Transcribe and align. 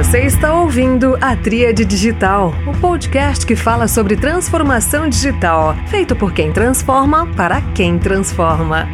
Você 0.00 0.20
está 0.20 0.58
ouvindo 0.58 1.14
a 1.20 1.36
Tríade 1.36 1.84
Digital, 1.84 2.54
o 2.66 2.80
podcast 2.80 3.44
que 3.44 3.54
fala 3.54 3.86
sobre 3.86 4.16
transformação 4.16 5.06
digital, 5.06 5.76
feito 5.88 6.16
por 6.16 6.32
quem 6.32 6.50
transforma 6.50 7.26
para 7.34 7.60
quem 7.72 7.98
transforma. 7.98 8.88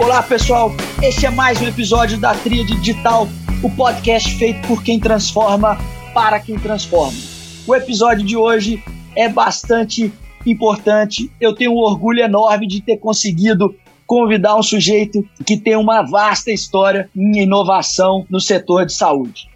Olá, 0.00 0.20
pessoal. 0.24 0.74
Este 1.00 1.26
é 1.26 1.30
mais 1.30 1.62
um 1.62 1.68
episódio 1.68 2.18
da 2.18 2.34
Tríade 2.34 2.74
Digital, 2.74 3.28
o 3.62 3.70
podcast 3.70 4.34
feito 4.34 4.66
por 4.66 4.82
quem 4.82 4.98
transforma 4.98 5.78
para 6.12 6.40
quem 6.40 6.58
transforma. 6.58 7.16
O 7.68 7.76
episódio 7.76 8.26
de 8.26 8.36
hoje 8.36 8.82
é 9.14 9.28
bastante 9.28 10.12
importante. 10.46 11.30
Eu 11.40 11.54
tenho 11.54 11.72
um 11.72 11.78
orgulho 11.78 12.20
enorme 12.20 12.66
de 12.66 12.80
ter 12.80 12.96
conseguido 12.98 13.74
convidar 14.06 14.56
um 14.56 14.62
sujeito 14.62 15.24
que 15.46 15.56
tem 15.56 15.76
uma 15.76 16.02
vasta 16.02 16.50
história 16.50 17.08
em 17.14 17.42
inovação 17.42 18.26
no 18.28 18.40
setor 18.40 18.84
de 18.84 18.92
saúde. 18.92 19.48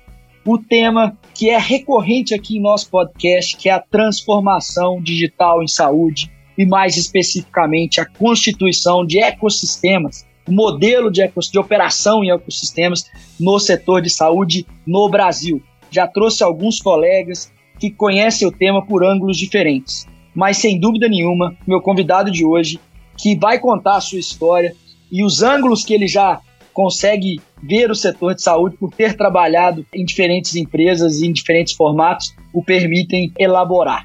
O 0.46 0.58
tema 0.58 1.18
que 1.34 1.50
é 1.50 1.58
recorrente 1.58 2.34
aqui 2.34 2.58
em 2.58 2.60
nosso 2.60 2.88
podcast, 2.90 3.56
que 3.56 3.68
é 3.68 3.72
a 3.72 3.80
transformação 3.80 5.02
digital 5.02 5.62
em 5.62 5.66
saúde 5.66 6.30
e 6.56 6.64
mais 6.64 6.96
especificamente 6.96 8.00
a 8.00 8.06
constituição 8.06 9.04
de 9.04 9.18
ecossistemas, 9.18 10.24
modelo 10.48 11.10
de, 11.10 11.28
de 11.50 11.58
operação 11.58 12.22
em 12.22 12.30
ecossistemas 12.30 13.10
no 13.40 13.58
setor 13.58 14.02
de 14.02 14.10
saúde 14.10 14.64
no 14.86 15.08
Brasil. 15.08 15.60
Já 15.90 16.06
trouxe 16.06 16.44
alguns 16.44 16.80
colegas 16.80 17.52
que 17.80 17.90
conhecem 17.90 18.46
o 18.46 18.52
tema 18.52 18.86
por 18.86 19.04
ângulos 19.04 19.36
diferentes 19.36 20.06
mas 20.34 20.58
sem 20.58 20.78
dúvida 20.78 21.08
nenhuma, 21.08 21.56
meu 21.66 21.80
convidado 21.80 22.30
de 22.30 22.44
hoje, 22.44 22.80
que 23.16 23.36
vai 23.36 23.58
contar 23.58 23.96
a 23.96 24.00
sua 24.00 24.18
história 24.18 24.74
e 25.10 25.24
os 25.24 25.42
ângulos 25.42 25.84
que 25.84 25.94
ele 25.94 26.08
já 26.08 26.40
consegue 26.72 27.40
ver 27.62 27.90
o 27.90 27.94
setor 27.94 28.34
de 28.34 28.42
saúde 28.42 28.76
por 28.76 28.92
ter 28.92 29.16
trabalhado 29.16 29.86
em 29.94 30.04
diferentes 30.04 30.56
empresas 30.56 31.20
e 31.20 31.26
em 31.26 31.32
diferentes 31.32 31.72
formatos, 31.72 32.34
o 32.52 32.62
permitem 32.62 33.32
elaborar. 33.38 34.04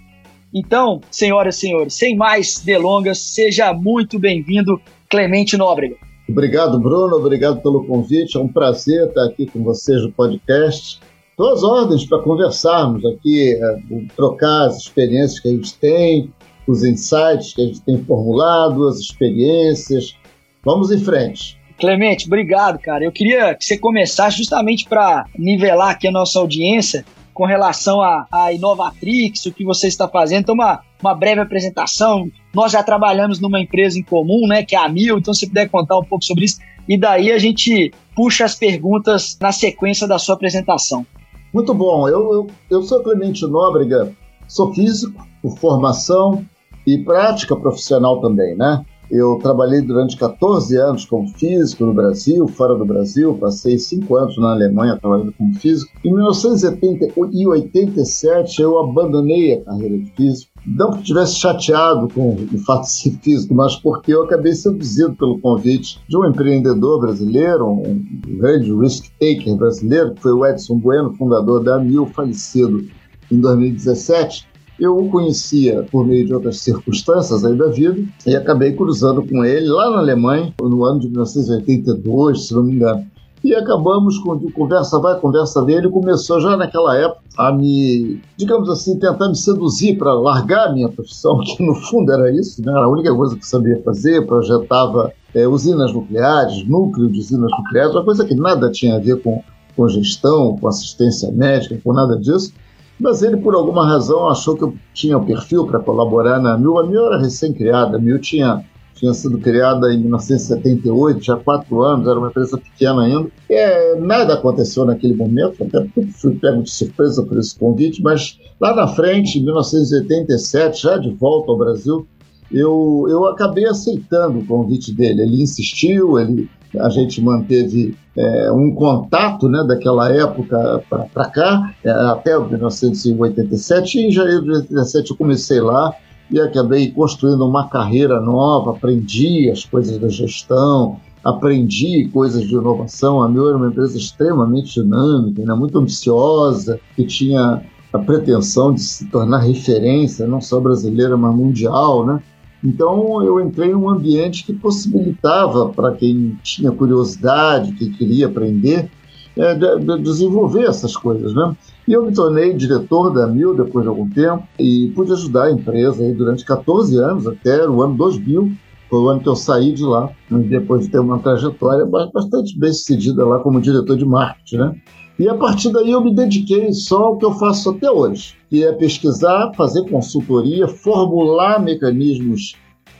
Então, 0.53 1.01
senhoras 1.09 1.57
e 1.57 1.59
senhores, 1.61 1.93
sem 1.95 2.15
mais 2.15 2.59
delongas, 2.59 3.19
seja 3.19 3.73
muito 3.73 4.19
bem-vindo, 4.19 4.79
Clemente 5.09 5.57
Nóbrega. 5.57 5.95
Obrigado, 6.27 6.79
Bruno. 6.79 7.15
Obrigado 7.15 7.59
pelo 7.61 7.83
convite. 7.85 8.37
É 8.37 8.39
um 8.39 8.47
prazer 8.47 9.07
estar 9.07 9.25
aqui 9.25 9.47
com 9.47 9.63
vocês 9.63 10.03
no 10.03 10.11
podcast 10.11 10.99
duas 11.39 11.63
ordens 11.63 12.05
para 12.05 12.19
conversarmos 12.19 13.05
aqui, 13.05 13.53
é, 13.53 14.05
trocar 14.13 14.65
as 14.65 14.79
experiências 14.79 15.39
que 15.39 15.47
a 15.47 15.51
gente 15.51 15.73
tem, 15.75 16.33
os 16.67 16.83
insights 16.83 17.53
que 17.53 17.61
a 17.61 17.65
gente 17.65 17.81
tem 17.81 18.03
formulado, 18.03 18.85
as 18.85 18.97
experiências. 18.97 20.17
Vamos 20.65 20.91
em 20.91 20.99
frente. 20.99 21.57
Clemente, 21.79 22.27
obrigado, 22.27 22.77
cara. 22.77 23.05
Eu 23.05 23.11
queria 23.13 23.55
que 23.55 23.63
você 23.63 23.77
começasse 23.77 24.35
justamente 24.35 24.85
para 24.85 25.27
nivelar 25.37 25.91
aqui 25.91 26.09
a 26.09 26.11
nossa 26.11 26.37
audiência 26.39 27.05
com 27.33 27.45
relação 27.45 28.01
à, 28.01 28.27
à 28.29 28.51
Inovatrix, 28.51 29.45
o 29.45 29.53
que 29.53 29.63
você 29.63 29.87
está 29.87 30.09
fazendo. 30.09 30.41
Então, 30.41 30.55
uma, 30.55 30.81
uma 31.01 31.15
breve 31.15 31.39
apresentação. 31.39 32.29
Nós 32.53 32.73
já 32.73 32.83
trabalhamos 32.83 33.39
numa 33.39 33.61
empresa 33.61 33.97
em 33.97 34.03
comum, 34.03 34.45
né, 34.45 34.61
que 34.61 34.75
é 34.75 34.79
a 34.79 34.89
Mil, 34.89 35.17
então 35.17 35.33
se 35.33 35.47
puder 35.47 35.69
contar 35.69 35.97
um 35.97 36.03
pouco 36.03 36.25
sobre 36.25 36.43
isso. 36.43 36.59
E 36.85 36.97
daí 36.97 37.31
a 37.31 37.39
gente 37.39 37.93
puxa 38.13 38.43
as 38.43 38.55
perguntas 38.55 39.37
na 39.39 39.53
sequência 39.53 40.05
da 40.05 40.19
sua 40.19 40.35
apresentação. 40.35 41.05
Muito 41.53 41.73
bom. 41.73 42.07
Eu, 42.07 42.33
eu, 42.33 42.47
eu 42.69 42.83
sou 42.83 43.01
Clemente 43.01 43.45
Nóbrega, 43.45 44.11
sou 44.47 44.73
físico 44.73 45.25
por 45.41 45.57
formação 45.57 46.45
e 46.85 46.99
prática 46.99 47.55
profissional 47.55 48.21
também, 48.21 48.55
né? 48.55 48.85
Eu 49.09 49.39
trabalhei 49.41 49.81
durante 49.81 50.15
14 50.15 50.77
anos 50.77 51.03
como 51.03 51.27
físico 51.29 51.83
no 51.83 51.95
Brasil, 51.95 52.47
fora 52.47 52.75
do 52.75 52.85
Brasil, 52.85 53.35
passei 53.39 53.79
5 53.79 54.15
anos 54.15 54.37
na 54.37 54.51
Alemanha 54.51 54.97
trabalhando 54.97 55.33
como 55.33 55.51
físico. 55.55 55.91
Em 56.05 56.13
1987 56.13 58.61
eu 58.61 58.77
abandonei 58.77 59.53
a 59.53 59.63
carreira 59.63 59.97
de 59.97 60.11
físico. 60.11 60.48
Não 60.65 60.91
que 60.91 60.99
estivesse 60.99 61.35
chateado 61.35 62.07
com 62.13 62.35
o 62.35 62.57
fato 62.59 62.85
físico, 63.21 63.53
mas 63.53 63.75
porque 63.75 64.13
eu 64.13 64.23
acabei 64.23 64.53
seduzido 64.53 65.15
pelo 65.15 65.39
convite 65.39 65.99
de 66.07 66.17
um 66.17 66.25
empreendedor 66.25 66.99
brasileiro, 66.99 67.65
um 67.67 68.05
grande 68.37 68.73
risk-taker 68.73 69.55
brasileiro, 69.55 70.13
que 70.13 70.21
foi 70.21 70.33
o 70.33 70.45
Edson 70.45 70.77
Bueno, 70.77 71.13
fundador 71.13 71.63
da 71.63 71.79
Mil, 71.79 72.05
falecido 72.07 72.85
em 73.31 73.39
2017 73.39 74.49
eu 74.79 74.97
o 74.97 75.09
conhecia 75.09 75.83
por 75.91 76.07
meio 76.07 76.25
de 76.25 76.33
outras 76.33 76.59
circunstâncias 76.59 77.43
aí 77.43 77.55
da 77.55 77.67
vida 77.67 78.01
e 78.25 78.35
acabei 78.35 78.73
cruzando 78.73 79.21
com 79.27 79.43
ele 79.43 79.67
lá 79.67 79.89
na 79.91 79.97
Alemanha, 79.97 80.53
no 80.61 80.85
ano 80.85 81.01
de 81.01 81.07
1982, 81.09 82.47
se 82.47 82.53
não 82.53 82.63
me 82.63 82.73
engano. 82.73 83.05
E 83.43 83.55
acabamos 83.55 84.17
com 84.19 84.37
conversa 84.51 84.99
vai, 84.99 85.17
conversa 85.19 85.63
dele, 85.63 85.89
começou 85.89 86.41
já 86.41 86.57
naquela 86.57 86.97
época 86.97 87.21
a 87.37 87.51
me, 87.53 88.21
digamos 88.35 88.69
assim, 88.69 88.99
tentar 88.99 89.29
me 89.29 89.35
seduzir 89.35 89.97
para 89.97 90.13
largar 90.13 90.67
a 90.67 90.73
minha 90.73 90.89
profissão, 90.89 91.39
que 91.45 91.65
no 91.65 91.73
fundo 91.73 92.11
era 92.11 92.29
isso, 92.31 92.61
né? 92.61 92.71
era 92.71 92.85
a 92.85 92.89
única 92.89 93.15
coisa 93.15 93.37
que 93.37 93.45
sabia 93.45 93.81
fazer, 93.83 94.25
projetava 94.25 95.13
é, 95.33 95.47
usinas 95.47 95.93
nucleares, 95.93 96.67
núcleo 96.67 97.09
de 97.09 97.19
usinas 97.19 97.49
nucleares, 97.51 97.95
uma 97.95 98.03
coisa 98.03 98.25
que 98.25 98.35
nada 98.35 98.69
tinha 98.69 98.95
a 98.95 98.99
ver 98.99 99.21
com, 99.21 99.41
com 99.75 99.87
gestão, 99.87 100.57
com 100.57 100.67
assistência 100.67 101.31
médica, 101.31 101.79
com 101.83 101.93
nada 101.93 102.17
disso. 102.17 102.53
Mas 102.99 103.23
ele, 103.23 103.37
por 103.37 103.55
alguma 103.55 103.87
razão, 103.87 104.27
achou 104.27 104.57
que 104.57 104.63
eu 104.63 104.73
tinha 104.93 105.17
o 105.17 105.25
perfil 105.25 105.65
para 105.65 105.79
colaborar 105.79 106.39
na 106.39 106.57
Mil. 106.57 106.77
A 106.77 106.85
Mil 106.85 107.05
era 107.05 107.17
recém-criada, 107.17 107.95
a 107.95 107.99
Mil 107.99 108.19
tinha, 108.19 108.65
tinha 108.99 109.13
sido 109.13 109.37
criada 109.39 109.93
em 109.93 109.99
1978, 109.99 111.23
já 111.23 111.35
há 111.35 111.37
quatro 111.37 111.81
anos, 111.81 112.05
era 112.05 112.19
uma 112.19 112.27
empresa 112.27 112.57
pequena 112.57 113.03
ainda. 113.03 113.29
É, 113.49 113.95
nada 113.95 114.33
aconteceu 114.33 114.83
naquele 114.85 115.15
momento, 115.15 115.63
até 115.63 115.79
porque 115.79 116.05
fui 116.11 116.35
pego 116.35 116.61
de 116.61 116.69
surpresa 116.69 117.23
por 117.23 117.37
esse 117.37 117.57
convite, 117.57 118.01
mas 118.01 118.37
lá 118.59 118.75
na 118.75 118.87
frente, 118.87 119.39
em 119.39 119.43
1987, 119.43 120.83
já 120.83 120.97
de 120.97 121.09
volta 121.11 121.49
ao 121.49 121.57
Brasil, 121.57 122.05
eu, 122.51 123.05
eu 123.07 123.25
acabei 123.25 123.65
aceitando 123.65 124.39
o 124.39 124.45
convite 124.45 124.93
dele. 124.93 125.21
Ele 125.21 125.41
insistiu, 125.43 126.19
ele, 126.19 126.49
a 126.77 126.89
gente 126.89 127.21
manteve 127.21 127.95
é, 128.17 128.51
um 128.51 128.73
contato 128.75 129.47
né, 129.47 129.63
daquela 129.65 130.11
época 130.11 130.83
para 131.13 131.25
cá, 131.29 131.73
é, 131.85 131.89
até 131.89 132.37
1987. 132.37 133.97
E 133.97 134.07
em 134.07 134.11
janeiro 134.11 134.43
de 134.43 134.51
87 134.51 135.11
eu 135.11 135.17
comecei 135.17 135.61
lá 135.61 135.95
e 136.31 136.39
acabei 136.39 136.91
construindo 136.91 137.45
uma 137.47 137.67
carreira 137.67 138.19
nova, 138.19 138.71
aprendi 138.71 139.49
as 139.49 139.65
coisas 139.65 139.97
da 139.97 140.09
gestão, 140.09 140.99
aprendi 141.23 142.07
coisas 142.13 142.47
de 142.47 142.53
inovação. 142.53 143.21
A 143.21 143.29
meu 143.29 143.47
era 143.47 143.57
uma 143.57 143.67
empresa 143.67 143.97
extremamente 143.97 144.81
dinâmica, 144.81 145.43
né, 145.43 145.53
muito 145.53 145.77
ambiciosa, 145.77 146.79
que 146.95 147.05
tinha 147.05 147.63
a 147.91 147.99
pretensão 147.99 148.73
de 148.73 148.81
se 148.81 149.05
tornar 149.07 149.39
referência, 149.39 150.27
não 150.27 150.39
só 150.39 150.59
brasileira, 150.59 151.17
mas 151.17 151.35
mundial, 151.35 152.05
né? 152.05 152.21
Então 152.63 153.23
eu 153.23 153.39
entrei 153.39 153.71
em 153.71 153.75
um 153.75 153.89
ambiente 153.89 154.45
que 154.45 154.53
possibilitava 154.53 155.69
para 155.69 155.93
quem 155.93 156.37
tinha 156.43 156.71
curiosidade, 156.71 157.71
que 157.73 157.89
queria 157.89 158.27
aprender, 158.27 158.91
é, 159.35 159.55
de, 159.55 159.79
de 159.79 160.01
desenvolver 160.03 160.65
essas 160.65 160.95
coisas, 160.95 161.33
né? 161.33 161.55
E 161.89 161.91
eu 161.91 162.05
me 162.05 162.13
tornei 162.13 162.53
diretor 162.53 163.09
da 163.09 163.25
Mil 163.25 163.55
depois 163.55 163.83
de 163.83 163.89
algum 163.89 164.07
tempo 164.07 164.43
e 164.59 164.91
pude 164.93 165.11
ajudar 165.11 165.45
a 165.45 165.51
empresa 165.51 166.03
aí 166.03 166.13
durante 166.13 166.45
14 166.45 166.95
anos, 166.99 167.25
até 167.25 167.67
o 167.67 167.81
ano 167.81 167.97
2000, 167.97 168.51
foi 168.87 168.99
o 168.99 169.09
ano 169.09 169.19
que 169.19 169.27
eu 169.27 169.35
saí 169.35 169.73
de 169.73 169.81
lá, 169.81 170.07
depois 170.29 170.85
de 170.85 170.91
ter 170.91 170.99
uma 170.99 171.17
trajetória 171.17 171.87
bastante 172.13 172.55
bem 172.59 172.71
sucedida 172.71 173.25
lá 173.25 173.39
como 173.39 173.59
diretor 173.59 173.97
de 173.97 174.05
marketing, 174.05 174.57
né? 174.57 174.75
E 175.17 175.27
a 175.27 175.33
partir 175.33 175.71
daí 175.71 175.89
eu 175.89 176.03
me 176.03 176.13
dediquei 176.13 176.71
só 176.73 177.05
ao 177.05 177.17
que 177.17 177.25
eu 177.25 177.31
faço 177.31 177.71
até 177.71 177.89
hoje, 177.89 178.35
que 178.51 178.63
é 178.63 178.71
pesquisar, 178.71 179.51
fazer 179.57 179.89
consultoria, 179.89 180.67
formular 180.67 181.59
mecanismos, 181.59 182.55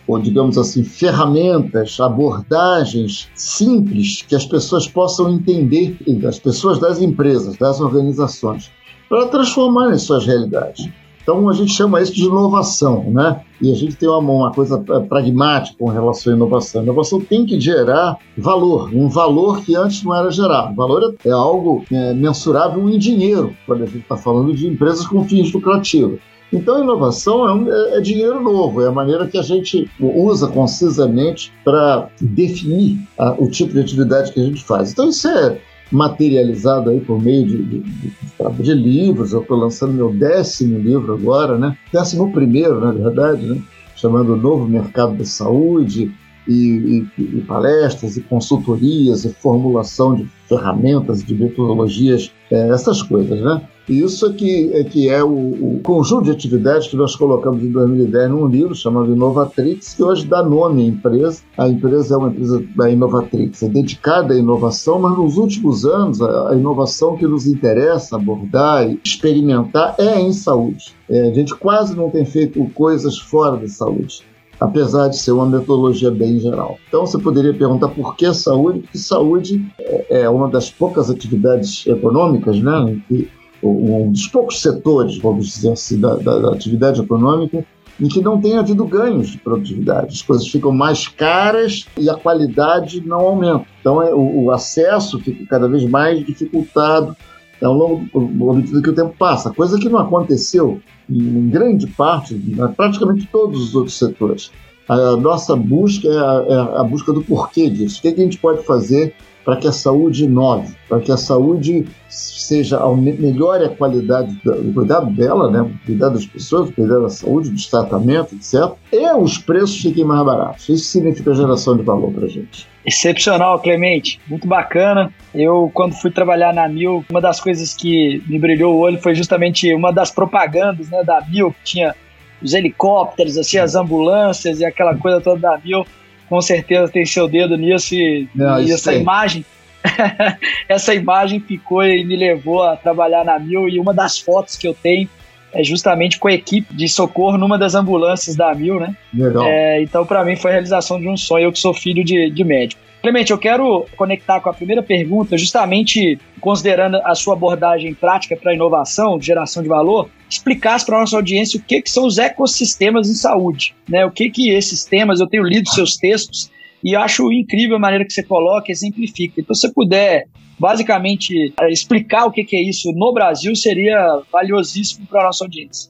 ou 0.08 0.18
digamos 0.18 0.58
assim, 0.58 0.84
ferramentas, 0.84 2.00
abordagens 2.00 3.30
simples 3.36 4.24
que 4.28 4.36
as 4.36 4.48
pessoas 4.48 4.88
possam 4.88 5.32
entender, 5.32 5.96
as 6.28 6.40
pessoas 6.40 6.80
das 6.80 7.00
empresas, 7.00 7.56
das 7.56 7.80
organizações, 7.80 8.72
para 9.10 9.28
transformar 9.28 9.92
em 9.92 9.98
suas 9.98 10.26
realidades. 10.26 10.88
Então 11.22 11.48
a 11.50 11.54
gente 11.54 11.74
chama 11.74 12.02
isso 12.02 12.14
de 12.14 12.24
inovação, 12.24 13.04
né? 13.12 13.42
E 13.62 13.72
a 13.72 13.76
gente 13.76 13.96
tem 13.96 14.10
uma, 14.10 14.20
uma 14.20 14.52
coisa 14.52 14.80
pragmática 14.80 15.76
com 15.78 15.90
relação 15.90 16.34
à 16.34 16.36
inovação. 16.36 16.82
A 16.82 16.84
inovação 16.84 17.20
tem 17.20 17.46
que 17.46 17.60
gerar 17.60 18.18
valor, 18.38 18.90
um 18.94 19.08
valor 19.08 19.62
que 19.62 19.76
antes 19.76 20.04
não 20.04 20.16
era 20.16 20.32
gerado. 20.32 20.72
O 20.72 20.76
valor 20.76 21.16
é 21.24 21.30
algo 21.30 21.84
é, 21.92 22.14
mensurável 22.14 22.90
em 22.90 22.98
dinheiro, 22.98 23.56
quando 23.66 23.84
a 23.84 23.86
gente 23.86 24.00
está 24.00 24.18
falando 24.18 24.54
de 24.54 24.68
empresas 24.68 25.06
com 25.06 25.24
fins 25.24 25.52
lucrativos. 25.52 26.20
Então, 26.52 26.78
a 26.78 26.80
inovação 26.80 27.48
é, 27.48 27.54
um, 27.54 27.72
é, 27.72 27.98
é, 27.98 28.02
dinheiro 28.02 28.42
novo, 28.42 28.82
é 28.82 28.88
a 28.88 28.92
maneira 28.92 29.28
que 29.28 29.38
a 29.38 29.44
gente 29.44 29.90
usa 30.00 30.48
concisamente 30.48 31.54
para 31.64 32.10
definir 32.20 32.98
a, 33.18 33.34
o 33.34 33.48
tipo 33.48 33.74
de 33.74 33.82
atividade 33.82 34.32
que 34.32 34.40
a 34.40 34.46
gente 34.46 34.64
faz. 34.64 34.92
Então, 34.92 35.10
isso 35.10 35.28
é 35.28 35.60
materializado 35.92 36.90
aí 36.90 37.00
por 37.00 37.22
meio 37.22 37.46
de, 37.46 37.64
de, 37.64 37.80
de, 37.80 38.64
de 38.64 38.74
livros. 38.74 39.34
Eu 39.34 39.42
estou 39.42 39.58
lançando 39.58 39.94
meu 39.94 40.12
décimo 40.12 40.78
livro 40.78 41.14
agora, 41.14 41.58
né? 41.58 41.78
Décimo 41.92 42.32
primeiro, 42.32 42.80
na 42.80 42.92
verdade, 42.92 43.46
né? 43.46 43.62
Chamando 43.96 44.34
o 44.34 44.38
Novo 44.38 44.68
Mercado 44.68 45.16
da 45.18 45.26
Saúde. 45.26 46.12
e, 46.48 47.06
e, 47.18 47.22
e 47.22 47.42
palestras, 47.42 48.18
e 48.18 48.22
consultorias, 48.22 49.24
e 49.24 49.30
formulação 49.30 50.16
de 50.16 50.28
ferramentas, 50.48 51.24
de 51.24 51.36
metodologias, 51.36 52.32
é, 52.50 52.70
essas 52.70 53.04
coisas, 53.04 53.40
né? 53.40 53.62
Isso 53.90 54.28
é 54.28 54.34
que 54.34 54.72
é, 54.72 54.84
que 54.84 55.10
é 55.10 55.24
o, 55.24 55.30
o, 55.30 55.80
conjunto 55.84 56.26
de 56.26 56.32
atividades 56.32 56.88
que 56.88 56.96
nós 56.96 57.16
colocamos 57.16 57.64
em 57.64 57.72
2010 57.72 58.30
num 58.30 58.48
livro 58.48 58.76
chamado 58.76 59.12
Inovatrix, 59.12 59.96
que 59.96 60.04
hoje 60.04 60.28
dá 60.28 60.44
nome 60.44 60.84
à 60.84 60.86
empresa. 60.86 61.42
A 61.58 61.68
empresa 61.68 62.14
é 62.14 62.18
uma 62.18 62.30
empresa 62.30 62.64
da 62.76 62.90
Inovatrix, 62.90 63.64
é 63.64 63.68
dedicada 63.68 64.36
à 64.36 64.38
inovação, 64.38 65.00
mas 65.00 65.18
nos 65.18 65.38
últimos 65.38 65.86
anos 65.86 66.22
a, 66.22 66.52
a 66.52 66.56
inovação 66.56 67.18
que 67.18 67.26
nos 67.26 67.48
interessa 67.48 68.16
abordar 68.16 68.88
e 68.88 69.00
experimentar 69.04 69.96
é 69.98 70.22
em 70.22 70.34
saúde. 70.34 70.94
É, 71.10 71.30
a 71.30 71.34
gente 71.34 71.56
quase 71.56 71.96
não 71.96 72.12
tem 72.12 72.26
feito 72.26 72.64
coisas 72.76 73.18
fora 73.18 73.58
da 73.58 73.68
saúde 73.68 74.30
apesar 74.60 75.08
de 75.08 75.18
ser 75.18 75.32
uma 75.32 75.46
metodologia 75.46 76.12
bem 76.12 76.38
geral. 76.38 76.78
Então 76.88 77.06
você 77.06 77.18
poderia 77.18 77.54
perguntar 77.54 77.88
por 77.88 78.18
que 78.18 78.32
saúde? 78.34 78.80
Porque 78.80 78.98
saúde 78.98 79.66
é, 79.80 80.24
é 80.24 80.30
uma 80.30 80.50
das 80.50 80.70
poucas 80.70 81.10
atividades 81.10 81.88
econômicas, 81.88 82.60
né, 82.60 83.00
que 83.08 83.30
um 83.62 84.12
dos 84.12 84.28
poucos 84.28 84.62
setores, 84.62 85.18
vamos 85.18 85.48
dizer 85.48 85.74
assim, 85.74 86.00
da, 86.00 86.16
da, 86.16 86.40
da 86.40 86.54
atividade 86.54 87.02
econômica 87.02 87.66
em 88.00 88.08
que 88.08 88.22
não 88.22 88.40
tem 88.40 88.58
havido 88.58 88.86
ganhos 88.86 89.30
de 89.30 89.38
produtividade. 89.38 90.16
As 90.16 90.22
coisas 90.22 90.48
ficam 90.48 90.72
mais 90.72 91.08
caras 91.08 91.86
e 91.98 92.10
a 92.10 92.16
qualidade 92.16 93.06
não 93.06 93.20
aumenta. 93.20 93.66
Então, 93.82 94.02
é, 94.02 94.14
o, 94.14 94.46
o, 94.46 94.52
acesso 94.52 95.20
fica 95.20 95.46
cada 95.48 95.68
vez 95.68 95.84
mais 95.86 96.26
dificultado 96.26 97.16
ao 97.62 97.74
longo 97.74 98.06
do, 98.14 98.54
medida 98.54 98.82
que 98.82 98.90
o 98.90 98.96
tempo 98.96 99.14
passa, 99.20 99.54
coisa 99.54 99.78
que 99.78 99.90
não 99.90 100.00
aconteceu 100.00 100.80
em, 101.10 101.50
grande 101.50 101.88
parte, 101.88 102.34
em 102.34 102.56
praticamente 102.74 103.28
todos 103.30 103.62
os 103.62 103.76
outros 103.76 103.98
setores. 103.98 104.50
A 104.88 105.18
nossa 105.18 105.56
busca 105.56 106.08
é 106.08 106.18
a, 106.18 106.46
é 106.48 106.80
a 106.80 106.84
busca 106.84 107.12
do 107.12 107.22
porquê 107.22 107.70
disso. 107.70 108.00
O 108.00 108.02
que, 108.02 108.08
é 108.08 108.12
que 108.14 108.22
a 108.22 108.24
gente 108.24 108.40
pode 108.40 108.64
fazer 108.66 109.14
para 109.50 109.58
que 109.58 109.68
a 109.68 109.72
saúde 109.72 110.26
inove, 110.26 110.76
para 110.88 111.00
que 111.00 111.12
a 111.12 111.18
saúde 111.18 111.88
seja 112.08 112.80
melhore 112.96 113.66
a 113.66 113.70
qualidade 113.70 114.32
do 114.44 114.72
cuidado 114.74 115.10
dela, 115.10 115.50
né? 115.50 115.62
o 115.62 115.86
cuidado 115.88 116.14
das 116.14 116.26
pessoas, 116.28 116.70
o 116.70 116.72
cuidado 116.72 117.02
da 117.02 117.10
saúde, 117.10 117.50
dos 117.50 117.66
tratamentos, 117.66 118.34
etc. 118.34 118.76
E 118.94 119.12
os 119.14 119.40
preços 119.40 119.82
fiquem 119.82 120.06
mais 120.06 120.24
baratos. 120.24 120.70
Isso 120.70 120.86
significa 120.86 121.34
geração 121.34 121.76
de 121.76 121.82
valor 121.82 122.14
para 122.14 122.28
gente. 122.28 122.68
Excepcional, 122.86 123.60
Clemente. 123.60 124.20
Muito 124.28 124.48
bacana. 124.48 125.12
Eu, 125.34 125.72
quando 125.74 125.96
fui 125.96 126.12
trabalhar 126.12 126.54
na 126.54 126.70
Mil, 126.70 127.04
uma 127.10 127.20
das 127.20 127.40
coisas 127.40 127.74
que 127.74 128.22
me 128.28 128.38
brilhou 128.38 128.76
o 128.76 128.80
olho 128.82 129.02
foi 129.02 129.16
justamente 129.16 129.74
uma 129.74 129.92
das 129.92 130.12
propagandas 130.12 130.92
né, 130.92 131.04
da 131.04 131.26
Mil, 131.28 131.52
que 131.54 131.64
tinha 131.64 131.96
os 132.40 132.54
helicópteros, 132.54 133.36
assim, 133.36 133.58
as 133.58 133.74
ambulâncias 133.74 134.60
e 134.60 134.66
aquela 134.66 134.96
coisa 134.96 135.20
toda 135.20 135.40
da 135.40 135.58
Mil 135.58 135.84
com 136.30 136.42
certeza 136.42 136.92
tem 136.92 137.06
seu 137.06 137.28
dedo 137.28 137.58
nisso 137.58 137.96
e, 137.96 138.28
Não, 138.36 138.62
e 138.62 138.72
essa 138.72 138.92
tem. 138.92 139.02
imagem 139.02 139.46
essa 140.68 140.94
imagem 140.94 141.40
ficou 141.40 141.84
e 141.84 142.04
me 142.04 142.16
levou 142.16 142.64
a 142.64 142.76
trabalhar 142.76 143.24
na 143.24 143.40
Mil 143.40 143.68
e 143.68 143.80
uma 143.80 143.94
das 143.94 144.20
fotos 144.20 144.58
que 144.58 144.68
eu 144.68 144.74
tenho 144.74 145.10
é 145.54 145.64
justamente 145.64 146.20
com 146.20 146.28
a 146.28 146.34
equipe 146.34 146.74
de 146.74 146.88
socorro 146.88 147.38
numa 147.38 147.58
das 147.58 147.74
ambulâncias 147.76 148.36
da 148.36 148.54
Mil, 148.54 148.80
né? 148.80 148.96
Legal. 149.14 149.44
É, 149.48 149.82
então, 149.82 150.06
para 150.06 150.24
mim, 150.24 150.36
foi 150.36 150.52
a 150.52 150.54
realização 150.54 151.00
de 151.00 151.08
um 151.08 151.18
sonho, 151.18 151.46
eu 151.46 151.52
que 151.52 151.60
sou 151.60 151.74
filho 151.74 152.04
de, 152.04 152.30
de 152.30 152.44
médico. 152.44 152.80
Clemente, 153.02 153.32
eu 153.32 153.38
quero 153.38 153.86
conectar 153.96 154.42
com 154.42 154.50
a 154.50 154.54
primeira 154.54 154.84
pergunta, 154.84 155.38
justamente 155.38 156.20
considerando 156.42 156.98
a 156.98 157.16
sua 157.16 157.34
abordagem 157.34 157.94
prática 157.94 158.36
para 158.36 158.54
inovação, 158.54 159.22
geração 159.22 159.64
de 159.64 159.70
valor, 159.70 160.10
explicasse 160.30 160.86
para 160.86 160.98
a 160.98 161.00
nossa 161.02 161.16
audiência 161.16 161.60
o 161.60 161.64
que, 161.64 161.82
que 161.82 161.90
são 161.90 162.06
os 162.06 162.18
ecossistemas 162.18 163.10
em 163.10 163.14
saúde, 163.14 163.74
né? 163.88 164.06
O 164.06 164.12
que 164.12 164.30
que 164.30 164.50
esses 164.50 164.84
temas, 164.84 165.22
eu 165.22 165.28
tenho 165.28 165.44
lido 165.44 165.70
seus 165.70 165.96
textos 165.96 166.52
e 166.84 166.96
acho 166.96 167.32
incrível 167.32 167.78
a 167.78 167.80
maneira 167.80 168.06
que 168.06 168.12
você 168.12 168.24
coloca 168.24 168.72
exemplifica. 168.72 169.40
Então, 169.40 169.56
se 169.56 169.62
você 169.62 169.74
puder 169.74 170.26
basicamente 170.60 171.54
explicar 171.70 172.26
o 172.26 172.32
que, 172.32 172.44
que 172.44 172.56
é 172.56 172.62
isso 172.62 172.92
no 172.94 173.14
Brasil, 173.14 173.56
seria 173.56 174.22
valiosíssimo 174.32 175.08
para 175.08 175.22
a 175.22 175.26
nossa 175.28 175.46
audiência. 175.46 175.90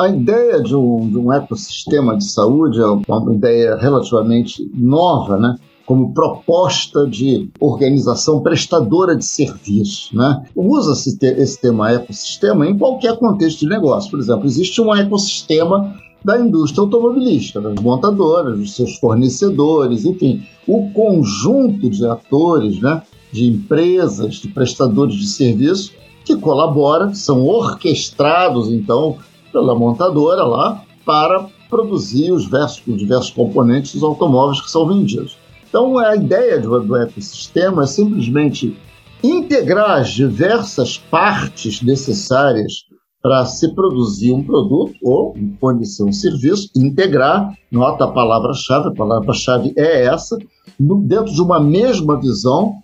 A 0.00 0.08
ideia 0.08 0.60
de 0.60 0.74
um, 0.74 1.08
de 1.08 1.18
um 1.18 1.32
ecossistema 1.32 2.16
de 2.16 2.24
saúde 2.24 2.80
é 2.80 2.86
uma 2.86 3.34
ideia 3.34 3.76
relativamente 3.76 4.68
nova, 4.74 5.36
né? 5.36 5.54
Como 5.88 6.12
proposta 6.12 7.06
de 7.06 7.48
organização 7.58 8.42
prestadora 8.42 9.16
de 9.16 9.24
serviço. 9.24 10.14
Né? 10.14 10.44
Usa-se 10.54 11.16
esse 11.22 11.58
tema 11.58 11.90
ecossistema 11.90 12.66
em 12.66 12.76
qualquer 12.76 13.16
contexto 13.16 13.60
de 13.60 13.70
negócio. 13.70 14.10
Por 14.10 14.20
exemplo, 14.20 14.44
existe 14.44 14.82
um 14.82 14.94
ecossistema 14.94 15.94
da 16.22 16.38
indústria 16.38 16.82
automobilística, 16.82 17.58
das 17.58 17.80
montadoras, 17.80 18.58
dos 18.58 18.76
seus 18.76 18.98
fornecedores, 18.98 20.04
enfim, 20.04 20.42
o 20.66 20.90
conjunto 20.90 21.88
de 21.88 22.06
atores, 22.06 22.78
né, 22.82 23.00
de 23.32 23.46
empresas, 23.46 24.34
de 24.34 24.48
prestadores 24.48 25.14
de 25.14 25.26
serviço 25.26 25.92
que 26.22 26.36
colaboram, 26.36 27.14
são 27.14 27.46
orquestrados, 27.46 28.68
então, 28.68 29.16
pela 29.50 29.74
montadora 29.74 30.44
lá, 30.44 30.84
para 31.06 31.48
produzir 31.70 32.30
os 32.30 32.42
diversos, 32.42 32.82
os 32.86 32.98
diversos 32.98 33.30
componentes 33.30 33.94
dos 33.94 34.02
automóveis 34.02 34.60
que 34.60 34.70
são 34.70 34.86
vendidos. 34.86 35.47
Então, 35.68 35.98
a 35.98 36.16
ideia 36.16 36.58
do, 36.58 36.80
do 36.80 36.96
ecossistema 36.96 37.82
é 37.82 37.86
simplesmente 37.86 38.76
integrar 39.22 40.00
as 40.00 40.10
diversas 40.10 40.96
partes 40.96 41.82
necessárias 41.82 42.86
para 43.20 43.44
se 43.44 43.74
produzir 43.74 44.32
um 44.32 44.42
produto 44.42 44.94
ou 45.02 45.34
fornecer 45.60 46.04
um 46.04 46.12
serviço, 46.12 46.70
integrar, 46.74 47.52
nota 47.70 48.04
a 48.04 48.12
palavra-chave, 48.12 48.88
a 48.88 48.94
palavra-chave 48.94 49.74
é 49.76 50.04
essa, 50.04 50.38
dentro 50.78 51.32
de 51.34 51.42
uma 51.42 51.60
mesma 51.60 52.18
visão, 52.18 52.74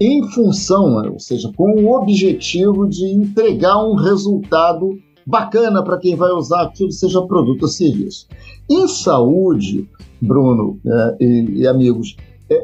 em 0.00 0.28
função, 0.30 1.10
ou 1.12 1.20
seja, 1.20 1.50
com 1.56 1.70
o 1.80 1.92
objetivo 1.96 2.88
de 2.88 3.06
entregar 3.06 3.82
um 3.82 3.94
resultado 3.94 4.98
bacana 5.24 5.82
para 5.82 5.98
quem 5.98 6.16
vai 6.16 6.32
usar 6.32 6.62
aquilo, 6.62 6.90
seja 6.90 7.22
produto 7.22 7.62
ou 7.62 7.68
serviço. 7.68 8.26
Em 8.68 8.88
saúde, 8.88 9.88
Bruno 10.20 10.78
é, 10.84 11.16
e, 11.20 11.60
e 11.60 11.66
amigos, 11.66 12.16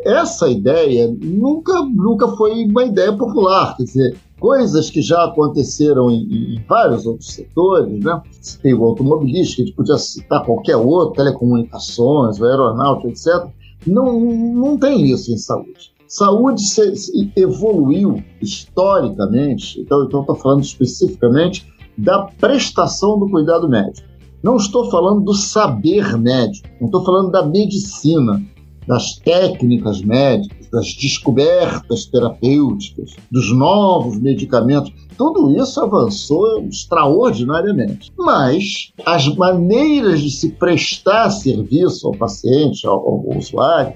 essa 0.04 0.48
ideia 0.48 1.14
nunca, 1.22 1.82
nunca 1.82 2.28
foi 2.28 2.64
uma 2.64 2.84
ideia 2.84 3.12
popular, 3.12 3.76
quer 3.76 3.84
dizer, 3.84 4.16
coisas 4.40 4.90
que 4.90 5.02
já 5.02 5.24
aconteceram 5.24 6.10
em, 6.10 6.56
em 6.56 6.64
vários 6.68 7.06
outros 7.06 7.30
setores, 7.32 8.02
né? 8.02 8.20
Tem 8.62 8.74
o 8.74 8.84
automobilístico, 8.84 9.62
a 9.62 9.64
gente 9.66 9.76
podia 9.76 9.98
citar 9.98 10.44
qualquer 10.44 10.76
outro, 10.76 11.14
telecomunicações, 11.14 12.40
aeronáutica, 12.42 13.08
etc. 13.08 13.50
Não, 13.86 14.18
não 14.20 14.78
tem 14.78 15.10
isso 15.10 15.32
em 15.32 15.36
saúde. 15.36 15.92
Saúde 16.08 16.62
se, 16.62 16.96
se 16.96 17.32
evoluiu 17.36 18.22
historicamente, 18.42 19.80
então 19.80 20.04
estou 20.04 20.34
falando 20.34 20.64
especificamente 20.64 21.70
da 21.96 22.22
prestação 22.40 23.18
do 23.18 23.28
cuidado 23.28 23.68
médico. 23.68 24.08
Não 24.42 24.56
estou 24.56 24.90
falando 24.90 25.20
do 25.20 25.34
saber 25.34 26.16
médico, 26.16 26.66
não 26.80 26.86
estou 26.86 27.04
falando 27.04 27.30
da 27.30 27.44
medicina, 27.44 28.42
das 28.86 29.16
técnicas 29.16 30.02
médicas, 30.02 30.68
das 30.70 30.94
descobertas 30.94 32.06
terapêuticas, 32.06 33.14
dos 33.30 33.52
novos 33.54 34.18
medicamentos. 34.20 34.92
Tudo 35.16 35.50
isso 35.60 35.80
avançou 35.80 36.62
extraordinariamente. 36.62 38.12
Mas 38.18 38.92
as 39.04 39.28
maneiras 39.36 40.20
de 40.20 40.30
se 40.30 40.50
prestar 40.52 41.30
serviço 41.30 42.06
ao 42.06 42.14
paciente, 42.14 42.86
ao, 42.86 42.96
ao 42.96 43.38
usuário, 43.38 43.92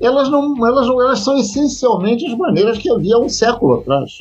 elas 0.00 0.28
não, 0.28 0.66
elas 0.66 0.86
não, 0.86 1.00
elas 1.00 1.20
são 1.20 1.38
essencialmente 1.38 2.26
as 2.26 2.36
maneiras 2.36 2.78
que 2.78 2.90
havia 2.90 3.18
um 3.18 3.28
século 3.28 3.74
atrás. 3.74 4.18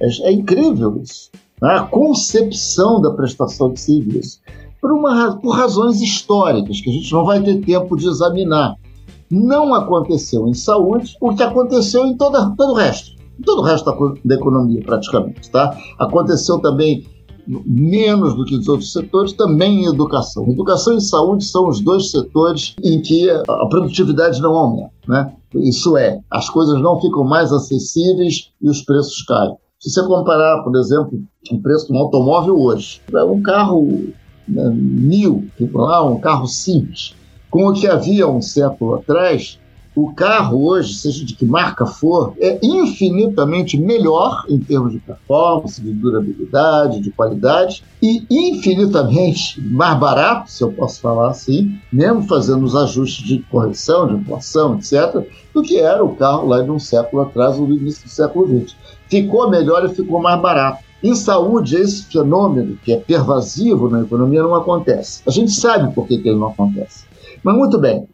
É, 0.00 0.28
é 0.28 0.32
incrível 0.32 1.00
isso. 1.02 1.30
Né? 1.62 1.70
A 1.70 1.82
concepção 1.82 3.00
da 3.00 3.10
prestação 3.12 3.72
de 3.72 3.80
serviço. 3.80 4.40
Por, 4.80 4.92
uma, 4.92 5.36
por 5.36 5.56
razões 5.56 6.02
históricas, 6.02 6.80
que 6.80 6.90
a 6.90 6.92
gente 6.92 7.10
não 7.10 7.24
vai 7.24 7.42
ter 7.42 7.64
tempo 7.64 7.96
de 7.96 8.06
examinar 8.06 8.76
não 9.30 9.74
aconteceu 9.74 10.46
em 10.48 10.54
saúde 10.54 11.16
o 11.20 11.34
que 11.34 11.42
aconteceu 11.42 12.04
em 12.06 12.16
toda, 12.16 12.54
todo 12.56 12.72
o 12.72 12.76
resto, 12.76 13.12
em 13.38 13.42
todo 13.42 13.60
o 13.60 13.64
resto 13.64 13.84
da, 13.84 13.96
da 14.24 14.34
economia, 14.34 14.82
praticamente. 14.82 15.50
Tá? 15.50 15.76
Aconteceu 15.98 16.58
também 16.58 17.04
menos 17.46 18.34
do 18.34 18.44
que 18.44 18.56
os 18.56 18.68
outros 18.68 18.92
setores, 18.92 19.32
também 19.32 19.84
em 19.84 19.86
educação. 19.86 20.48
Educação 20.48 20.96
e 20.96 21.00
saúde 21.00 21.44
são 21.44 21.68
os 21.68 21.80
dois 21.80 22.10
setores 22.10 22.74
em 22.82 23.00
que 23.00 23.28
a 23.30 23.66
produtividade 23.66 24.40
não 24.40 24.54
aumenta. 24.54 24.90
Né? 25.06 25.32
Isso 25.54 25.96
é, 25.96 26.20
as 26.30 26.48
coisas 26.48 26.80
não 26.80 27.00
ficam 27.00 27.24
mais 27.24 27.52
acessíveis 27.52 28.50
e 28.60 28.68
os 28.68 28.82
preços 28.82 29.22
caem. 29.22 29.54
Se 29.78 29.90
você 29.90 30.02
comparar, 30.06 30.62
por 30.62 30.74
exemplo, 30.76 31.20
o 31.50 31.60
preço 31.60 31.88
de 31.88 31.92
um 31.92 31.98
automóvel 31.98 32.58
hoje, 32.58 33.02
um 33.12 33.42
carro 33.42 33.86
né, 34.48 34.70
mil, 34.74 35.46
tipo 35.58 35.78
lá, 35.78 36.02
um 36.02 36.18
carro 36.18 36.46
simples, 36.46 37.14
com 37.54 37.68
o 37.68 37.72
que 37.72 37.86
havia 37.86 38.26
um 38.26 38.42
século 38.42 38.96
atrás, 38.96 39.60
O 39.96 40.12
carro 40.12 40.66
hoje, 40.66 40.92
seja 40.94 41.24
de 41.24 41.36
que 41.36 41.44
marca 41.44 41.86
for, 41.86 42.34
é 42.40 42.58
infinitamente 42.60 43.78
melhor 43.78 44.44
em 44.48 44.58
termos 44.58 44.90
de 44.90 44.98
performance, 44.98 45.80
de 45.80 45.92
durabilidade, 45.92 46.98
de 46.98 47.12
qualidade 47.12 47.84
e 48.02 48.26
infinitamente 48.28 49.60
mais 49.60 49.96
barato, 49.96 50.50
se 50.50 50.64
eu 50.64 50.72
posso 50.72 51.00
falar 51.00 51.30
assim, 51.30 51.78
mesmo 51.92 52.26
fazendo 52.26 52.64
os 52.64 52.74
ajustes 52.74 53.24
de 53.24 53.38
correção, 53.48 54.08
de 54.08 54.14
inflação, 54.14 54.76
etc., 54.76 55.24
do 55.54 55.62
que 55.62 55.78
era 55.78 56.04
o 56.04 56.16
carro 56.16 56.48
lá 56.48 56.60
de 56.60 56.72
um 56.72 56.78
século 56.80 57.22
atrás 57.22 57.56
do 57.56 57.72
início 57.72 58.02
do 58.02 58.10
século 58.10 58.48
XX. 58.48 58.74
Ficou 59.08 59.48
melhor 59.48 59.84
e 59.84 59.94
ficou 59.94 60.20
mais 60.20 60.42
barato. 60.42 60.82
Em 61.04 61.14
saúde, 61.14 61.76
esse 61.76 62.02
fenômeno, 62.06 62.76
que 62.84 62.92
é 62.92 62.96
pervasivo 62.96 63.88
na 63.88 64.00
economia, 64.00 64.42
não 64.42 64.56
acontece. 64.56 65.22
A 65.24 65.30
gente 65.30 65.52
sabe 65.52 65.94
por 65.94 66.08
que, 66.08 66.18
que 66.18 66.28
ele 66.28 66.40
não 66.40 66.48
acontece. 66.48 67.13
Mas 67.44 67.56
muito 67.56 67.78
bem, 67.78 68.08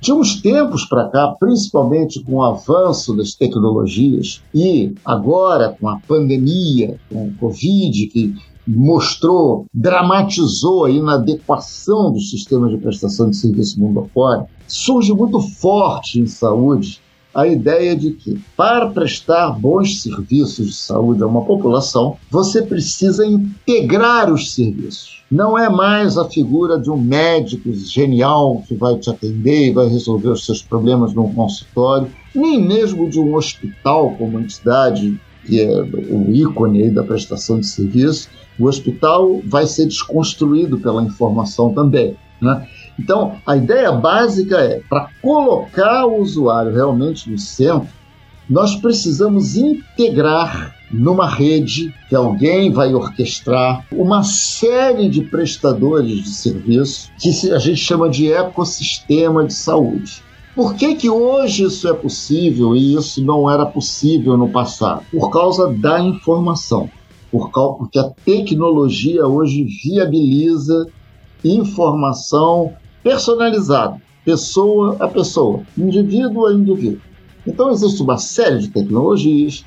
de 0.00 0.12
uns 0.12 0.40
tempos 0.40 0.84
para 0.84 1.08
cá, 1.08 1.34
principalmente 1.40 2.22
com 2.22 2.34
o 2.34 2.44
avanço 2.44 3.16
das 3.16 3.34
tecnologias 3.34 4.40
e 4.54 4.94
agora 5.04 5.76
com 5.80 5.88
a 5.88 5.98
pandemia, 6.06 6.96
com 7.10 7.26
o 7.26 7.34
Covid, 7.34 8.06
que 8.06 8.34
mostrou, 8.66 9.66
dramatizou 9.74 10.84
a 10.84 10.90
inadequação 10.90 12.12
dos 12.12 12.30
sistemas 12.30 12.70
de 12.70 12.78
prestação 12.78 13.30
de 13.30 13.36
serviço 13.36 13.80
mundo 13.80 14.00
afora, 14.00 14.46
surge 14.66 15.12
muito 15.12 15.40
forte 15.40 16.20
em 16.20 16.26
saúde 16.26 17.00
a 17.36 17.46
ideia 17.46 17.94
de 17.94 18.12
que, 18.12 18.40
para 18.56 18.88
prestar 18.88 19.50
bons 19.50 20.00
serviços 20.00 20.68
de 20.68 20.74
saúde 20.74 21.22
a 21.22 21.26
uma 21.26 21.44
população, 21.44 22.16
você 22.30 22.62
precisa 22.62 23.26
integrar 23.26 24.32
os 24.32 24.54
serviços. 24.54 25.22
Não 25.30 25.58
é 25.58 25.68
mais 25.68 26.16
a 26.16 26.26
figura 26.30 26.78
de 26.78 26.90
um 26.90 26.96
médico 26.96 27.70
genial 27.74 28.62
que 28.66 28.74
vai 28.74 28.96
te 28.96 29.10
atender 29.10 29.66
e 29.66 29.70
vai 29.70 29.86
resolver 29.86 30.30
os 30.30 30.46
seus 30.46 30.62
problemas 30.62 31.12
num 31.12 31.30
consultório, 31.34 32.08
nem 32.34 32.58
mesmo 32.58 33.10
de 33.10 33.20
um 33.20 33.34
hospital 33.34 34.14
como 34.16 34.40
entidade 34.40 35.20
que 35.44 35.60
é 35.60 35.82
o 35.82 36.30
ícone 36.30 36.90
da 36.90 37.04
prestação 37.04 37.60
de 37.60 37.66
serviço. 37.66 38.30
O 38.58 38.64
hospital 38.64 39.42
vai 39.44 39.66
ser 39.66 39.84
desconstruído 39.84 40.78
pela 40.78 41.02
informação 41.02 41.74
também. 41.74 42.16
Né? 42.40 42.66
Então, 42.98 43.36
a 43.46 43.56
ideia 43.56 43.92
básica 43.92 44.58
é, 44.58 44.80
para 44.88 45.08
colocar 45.20 46.06
o 46.06 46.20
usuário 46.20 46.72
realmente 46.72 47.30
no 47.30 47.38
centro, 47.38 47.88
nós 48.48 48.76
precisamos 48.76 49.56
integrar 49.56 50.74
numa 50.90 51.28
rede 51.28 51.92
que 52.08 52.14
alguém 52.14 52.72
vai 52.72 52.94
orquestrar 52.94 53.84
uma 53.90 54.22
série 54.22 55.08
de 55.08 55.22
prestadores 55.22 56.22
de 56.22 56.28
serviço 56.28 57.10
que 57.18 57.50
a 57.50 57.58
gente 57.58 57.80
chama 57.80 58.08
de 58.08 58.32
ecossistema 58.32 59.44
de 59.44 59.52
saúde. 59.52 60.22
Por 60.54 60.74
que, 60.74 60.94
que 60.94 61.10
hoje 61.10 61.64
isso 61.64 61.86
é 61.88 61.92
possível 61.92 62.74
e 62.74 62.94
isso 62.94 63.22
não 63.22 63.50
era 63.50 63.66
possível 63.66 64.38
no 64.38 64.48
passado? 64.48 65.02
Por 65.10 65.28
causa 65.30 65.68
da 65.68 66.00
informação. 66.00 66.88
Por 67.30 67.50
causa, 67.50 67.76
porque 67.78 67.98
a 67.98 68.10
tecnologia 68.24 69.26
hoje 69.26 69.64
viabiliza 69.64 70.86
informação 71.44 72.72
personalizada, 73.06 74.02
pessoa 74.24 74.96
a 74.98 75.06
pessoa, 75.06 75.62
indivíduo 75.78 76.46
a 76.46 76.52
indivíduo. 76.52 77.00
Então, 77.46 77.70
existe 77.70 78.02
uma 78.02 78.18
série 78.18 78.58
de 78.58 78.68
tecnologias, 78.68 79.64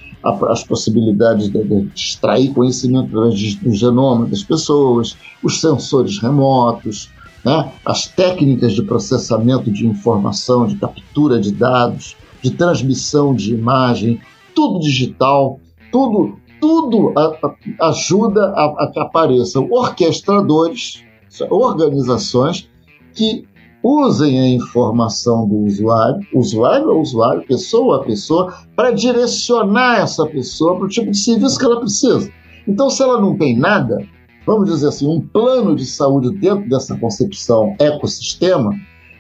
as 0.50 0.66
possibilidades 0.66 1.50
de, 1.50 1.90
extrair 1.96 2.54
conhecimento 2.54 3.08
do 3.10 3.74
genoma 3.74 4.26
das 4.26 4.44
pessoas, 4.44 5.16
os 5.42 5.62
sensores 5.62 6.20
remotos, 6.20 7.10
né? 7.46 7.72
as 7.86 8.08
técnicas 8.08 8.74
de 8.74 8.84
processamento 8.84 9.72
de 9.72 9.88
informação, 9.88 10.68
de 10.68 10.76
captura 10.76 11.40
de 11.40 11.54
dados, 11.54 12.18
de 12.44 12.52
transmissão 12.52 13.34
de 13.34 13.54
imagem, 13.54 14.20
tudo 14.54 14.82
digital, 14.82 15.62
tudo, 15.94 16.38
tudo 16.60 17.14
a, 17.18 17.40
a, 17.80 17.88
ajuda 17.88 18.48
a, 18.50 18.84
a 18.84 18.92
que 18.92 19.00
apareçam 19.00 19.66
orquestradores, 19.72 21.02
organizações 21.50 22.69
que 23.14 23.48
usem 23.84 24.40
a 24.40 24.48
informação 24.48 25.48
do 25.48 25.58
usuário, 25.60 26.20
usuário 26.34 26.92
a 26.92 26.96
usuário, 26.96 27.46
pessoa 27.46 27.98
a 27.98 28.04
pessoa, 28.04 28.54
para 28.76 28.92
direcionar 28.92 30.00
essa 30.00 30.26
pessoa 30.26 30.76
para 30.76 30.86
o 30.86 30.90
tipo 30.90 31.12
de 31.12 31.18
serviço 31.18 31.58
que 31.58 31.66
ela 31.66 31.80
precisa. 31.80 32.30
Então, 32.68 32.90
se 32.90 33.02
ela 33.02 33.20
não 33.20 33.38
tem 33.38 33.58
nada, 33.58 33.98
vamos 34.46 34.70
dizer 34.70 34.90
assim, 34.90 35.08
um 35.08 35.22
plano 35.22 35.76
de 35.76 35.86
saúde 35.86 36.36
dentro 36.38 36.70
dessa 36.70 36.96
concepção 36.98 37.76
ecossistema, 37.80 38.72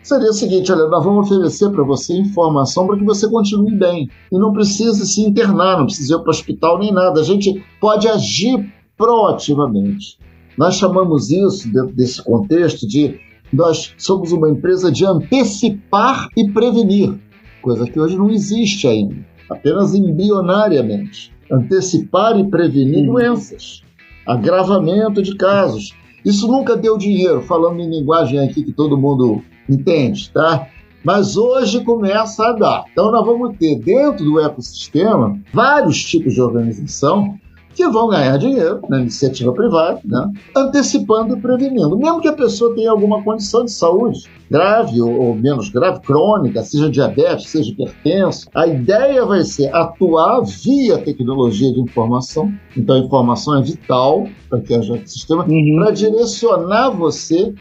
seria 0.04 0.30
o 0.30 0.34
seguinte: 0.34 0.72
olha, 0.72 0.88
nós 0.88 1.04
vamos 1.04 1.32
oferecer 1.32 1.70
para 1.72 1.84
você 1.84 2.14
informação 2.14 2.86
para 2.86 2.98
que 2.98 3.06
você 3.06 3.30
continue 3.30 3.76
bem. 3.76 4.10
E 4.32 4.38
não 4.38 4.52
precisa 4.52 5.06
se 5.06 5.22
internar, 5.22 5.78
não 5.78 5.86
precisa 5.86 6.16
ir 6.16 6.20
para 6.20 6.28
o 6.28 6.32
hospital 6.32 6.80
nem 6.80 6.92
nada. 6.92 7.22
A 7.22 7.24
gente 7.24 7.64
pode 7.80 8.08
agir 8.08 8.72
proativamente. 8.98 10.18
Nós 10.58 10.76
chamamos 10.76 11.32
isso, 11.32 11.72
dentro 11.72 11.96
desse 11.96 12.22
contexto, 12.22 12.86
de 12.86 13.18
nós 13.52 13.94
somos 13.98 14.32
uma 14.32 14.50
empresa 14.50 14.92
de 14.92 15.06
antecipar 15.06 16.30
e 16.38 16.50
prevenir, 16.50 17.14
coisa 17.62 17.86
que 17.86 18.00
hoje 18.00 18.18
não 18.18 18.30
existe 18.30 18.88
ainda, 18.88 19.16
apenas 19.50 19.94
embrionariamente. 19.94 21.32
Antecipar 21.52 22.38
e 22.40 22.48
prevenir 22.48 23.08
uhum. 23.08 23.14
doenças, 23.14 23.82
agravamento 24.26 25.22
de 25.24 25.36
casos. 25.36 25.96
Isso 26.24 26.48
nunca 26.48 26.78
deu 26.78 26.96
dinheiro, 26.96 27.42
falando 27.42 27.80
em 27.80 27.90
linguagem 27.90 28.40
aqui 28.40 28.64
que 28.64 28.72
todo 28.72 28.98
mundo 28.98 29.42
entende, 29.68 30.30
tá? 30.30 30.68
Mas 31.04 31.38
hoje 31.38 31.84
começa 31.84 32.46
a 32.46 32.54
dar. 32.54 32.86
Então, 32.92 33.12
nós 33.12 33.26
vamos 33.26 33.58
ter 33.58 33.80
dentro 33.80 34.24
do 34.24 34.40
ecossistema 34.40 35.40
vários 35.54 36.04
tipos 36.04 36.34
de 36.34 36.42
organização 36.42 37.39
que 37.74 37.88
vão 37.88 38.10
ganhar 38.10 38.38
dinheiro 38.38 38.82
na 38.90 39.00
iniciativa 39.00 39.54
privada, 39.54 40.02
né? 40.04 40.32
antecipando 40.56 41.38
e 41.38 41.42
prevenindo. 41.42 41.98
Mesmo 41.98 42.22
que 42.22 42.28
a 42.28 42.34
pessoa 42.34 42.76
tenha 42.76 42.92
alguma 42.92 43.24
condição 43.24 43.64
de 43.66 43.72
saúde 43.72 44.30
grave 44.50 45.00
ou, 45.00 45.12
ou 45.12 45.36
menos 45.36 45.70
grave, 45.70 46.02
crônica, 46.02 46.64
seja 46.64 46.90
diabetes, 46.90 47.50
seja 47.50 47.72
hipertenso, 47.72 48.50
a 48.56 48.66
ideia 48.68 49.24
vai 49.24 49.44
ser 49.44 49.74
atuar 49.74 50.42
via 50.42 50.98
tecnologia 50.98 51.72
de 51.72 51.80
informação. 51.80 52.52
Então, 52.76 52.96
a 52.96 53.00
informação 53.00 53.58
é 53.58 53.62
vital 53.62 54.28
para 54.50 54.60
que 54.60 54.74
haja 54.74 55.00
sistema, 55.06 55.46
uhum. 55.46 55.80
para 55.80 55.92
direcionar 55.92 56.90
você 56.90 57.54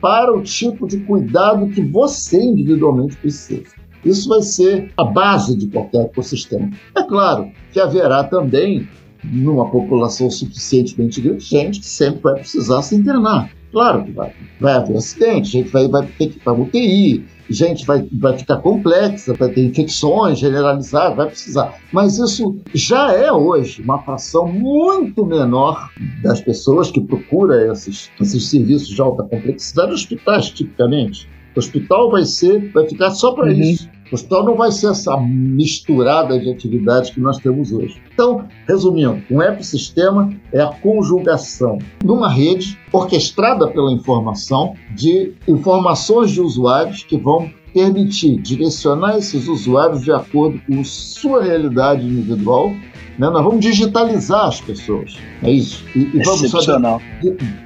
para 0.00 0.34
o 0.34 0.42
tipo 0.42 0.86
de 0.88 0.98
cuidado 1.00 1.68
que 1.68 1.82
você 1.82 2.42
individualmente 2.42 3.16
precisa. 3.16 3.80
Isso 4.02 4.30
vai 4.30 4.40
ser 4.40 4.90
a 4.96 5.04
base 5.04 5.54
de 5.54 5.66
qualquer 5.66 6.06
ecossistema. 6.06 6.70
É 6.96 7.02
claro 7.02 7.50
que 7.70 7.78
haverá 7.78 8.24
também 8.24 8.88
numa 9.24 9.70
população 9.70 10.30
suficientemente 10.30 11.20
grande, 11.20 11.44
gente 11.44 11.80
que 11.80 11.86
sempre 11.86 12.20
vai 12.22 12.34
precisar 12.34 12.82
se 12.82 12.94
internar. 12.94 13.50
Claro 13.72 14.04
que 14.04 14.12
vai. 14.12 14.32
Vai 14.60 14.74
haver 14.74 14.96
acidente, 14.96 15.48
gente 15.48 15.70
vai, 15.70 15.86
vai 15.86 16.06
ter 16.06 16.28
que 16.28 16.38
ir 16.38 16.40
para 16.40 16.52
UTI, 16.52 17.24
gente 17.48 17.86
vai, 17.86 18.06
vai 18.12 18.36
ficar 18.36 18.56
complexa, 18.58 19.34
vai 19.34 19.48
ter 19.48 19.64
infecções 19.64 20.38
generalizadas, 20.38 21.16
vai 21.16 21.26
precisar. 21.26 21.74
Mas 21.92 22.18
isso 22.18 22.56
já 22.74 23.12
é 23.12 23.30
hoje 23.32 23.82
uma 23.82 24.02
fração 24.02 24.48
muito 24.48 25.24
menor 25.24 25.90
das 26.22 26.40
pessoas 26.40 26.90
que 26.90 27.00
procuram 27.00 27.72
esses, 27.72 28.10
esses 28.20 28.48
serviços 28.48 28.88
de 28.88 29.00
alta 29.00 29.22
complexidade, 29.24 29.92
hospitais, 29.92 30.50
tipicamente. 30.50 31.28
O 31.54 31.58
hospital 31.58 32.10
vai 32.10 32.24
ser, 32.24 32.70
vai 32.72 32.88
ficar 32.88 33.10
só 33.10 33.32
para 33.32 33.46
uhum. 33.46 33.60
isso. 33.60 33.88
O 34.10 34.14
hospital 34.16 34.44
não 34.44 34.56
vai 34.56 34.72
ser 34.72 34.88
essa 34.88 35.16
misturada 35.18 36.38
de 36.38 36.50
atividades 36.50 37.10
que 37.10 37.20
nós 37.20 37.38
temos 37.38 37.70
hoje. 37.70 38.00
Então, 38.12 38.44
resumindo, 38.66 39.22
um 39.30 39.40
ecossistema 39.40 40.32
é 40.52 40.60
a 40.60 40.68
conjugação 40.68 41.78
numa 42.04 42.28
rede 42.28 42.76
orquestrada 42.92 43.68
pela 43.68 43.92
informação 43.92 44.74
de 44.96 45.32
informações 45.46 46.32
de 46.32 46.40
usuários 46.40 47.04
que 47.04 47.16
vão 47.16 47.50
permitir 47.72 48.36
direcionar 48.40 49.16
esses 49.16 49.46
usuários 49.46 50.02
de 50.02 50.10
acordo 50.10 50.60
com 50.66 50.82
sua 50.82 51.44
realidade 51.44 52.04
individual. 52.04 52.70
Né? 53.16 53.28
Nós 53.30 53.44
vamos 53.44 53.60
digitalizar 53.60 54.46
as 54.46 54.60
pessoas, 54.60 55.16
é 55.42 55.52
isso. 55.52 55.84
E, 55.94 56.00
e 56.00 56.22
vamos 56.24 56.50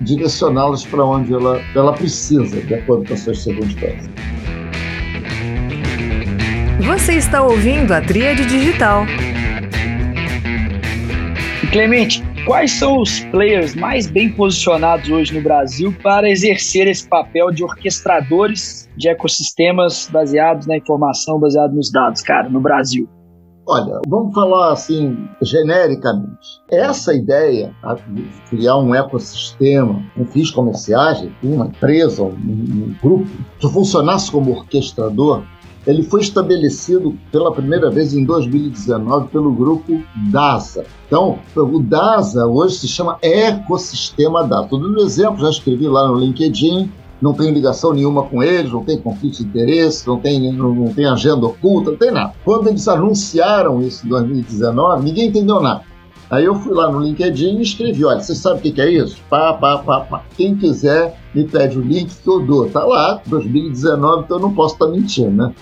direcioná-las 0.02 0.84
para 0.84 1.04
onde 1.04 1.32
ela, 1.32 1.58
ela 1.74 1.92
precisa, 1.92 2.60
de 2.60 2.74
acordo 2.74 3.06
com 3.06 3.14
as 3.14 3.20
suas 3.20 3.38
circunstâncias. 3.38 4.33
Você 6.86 7.14
está 7.14 7.42
ouvindo 7.42 7.92
a 7.92 8.00
Tríade 8.02 8.44
Digital. 8.44 9.04
Clemente, 11.72 12.22
quais 12.44 12.72
são 12.72 13.00
os 13.00 13.20
players 13.20 13.74
mais 13.74 14.06
bem 14.06 14.30
posicionados 14.30 15.08
hoje 15.08 15.34
no 15.34 15.42
Brasil 15.42 15.96
para 16.02 16.28
exercer 16.28 16.86
esse 16.86 17.08
papel 17.08 17.50
de 17.50 17.64
orquestradores 17.64 18.86
de 18.98 19.08
ecossistemas 19.08 20.10
baseados 20.12 20.66
na 20.66 20.76
informação, 20.76 21.40
baseados 21.40 21.74
nos 21.74 21.90
dados, 21.90 22.20
cara, 22.20 22.50
no 22.50 22.60
Brasil? 22.60 23.08
Olha, 23.66 24.00
vamos 24.06 24.34
falar 24.34 24.74
assim, 24.74 25.26
genericamente. 25.40 26.60
Essa 26.70 27.14
ideia 27.14 27.74
tá, 27.80 27.94
de 27.94 28.28
criar 28.50 28.76
um 28.76 28.94
ecossistema 28.94 30.04
com 30.14 30.26
fins 30.26 30.50
comerciais, 30.50 31.26
uma 31.42 31.66
empresa, 31.66 32.22
um, 32.22 32.34
um 32.36 32.94
grupo, 33.02 33.26
que 33.58 33.68
funcionasse 33.68 34.30
como 34.30 34.50
orquestrador 34.50 35.44
ele 35.86 36.02
foi 36.02 36.20
estabelecido 36.20 37.16
pela 37.30 37.52
primeira 37.52 37.90
vez 37.90 38.14
em 38.14 38.24
2019 38.24 39.28
pelo 39.28 39.52
grupo 39.52 40.02
DASA. 40.30 40.84
Então, 41.06 41.38
o 41.54 41.80
DASA 41.80 42.46
hoje 42.46 42.76
se 42.76 42.88
chama 42.88 43.18
Ecossistema 43.22 44.44
DASA. 44.44 44.68
Dando 44.70 45.00
um 45.00 45.04
exemplo, 45.04 45.40
já 45.40 45.50
escrevi 45.50 45.86
lá 45.86 46.08
no 46.08 46.16
LinkedIn, 46.16 46.90
não 47.20 47.32
tenho 47.32 47.54
ligação 47.54 47.92
nenhuma 47.92 48.24
com 48.24 48.42
eles, 48.42 48.72
não 48.72 48.84
tem 48.84 48.98
conflito 48.98 49.38
de 49.38 49.44
interesse, 49.44 50.06
não 50.06 50.18
tem, 50.18 50.52
não, 50.52 50.74
não 50.74 50.92
tem 50.92 51.06
agenda 51.06 51.46
oculta, 51.46 51.90
não 51.90 51.98
tem 51.98 52.10
nada. 52.10 52.34
Quando 52.44 52.68
eles 52.68 52.88
anunciaram 52.88 53.82
isso 53.82 54.06
em 54.06 54.08
2019, 54.08 55.04
ninguém 55.04 55.28
entendeu 55.28 55.60
nada. 55.60 55.82
Aí 56.30 56.44
eu 56.46 56.54
fui 56.54 56.74
lá 56.74 56.90
no 56.90 57.00
LinkedIn 57.00 57.58
e 57.58 57.62
escrevi, 57.62 58.04
olha, 58.04 58.20
você 58.20 58.34
sabe 58.34 58.58
o 58.58 58.72
que 58.72 58.80
é 58.80 58.90
isso? 58.90 59.18
Pá, 59.28 59.52
pá, 59.52 59.78
pá, 59.78 60.00
pá. 60.00 60.24
Quem 60.36 60.56
quiser 60.56 61.18
me 61.34 61.44
pede 61.44 61.78
o 61.78 61.82
link 61.82 62.14
que 62.14 62.28
eu 62.28 62.40
dou. 62.40 62.68
Tá 62.68 62.84
lá, 62.84 63.20
2019, 63.26 64.24
então 64.24 64.38
eu 64.38 64.42
não 64.42 64.54
posso 64.54 64.74
estar 64.74 64.88
mentindo, 64.88 65.30
né? 65.30 65.54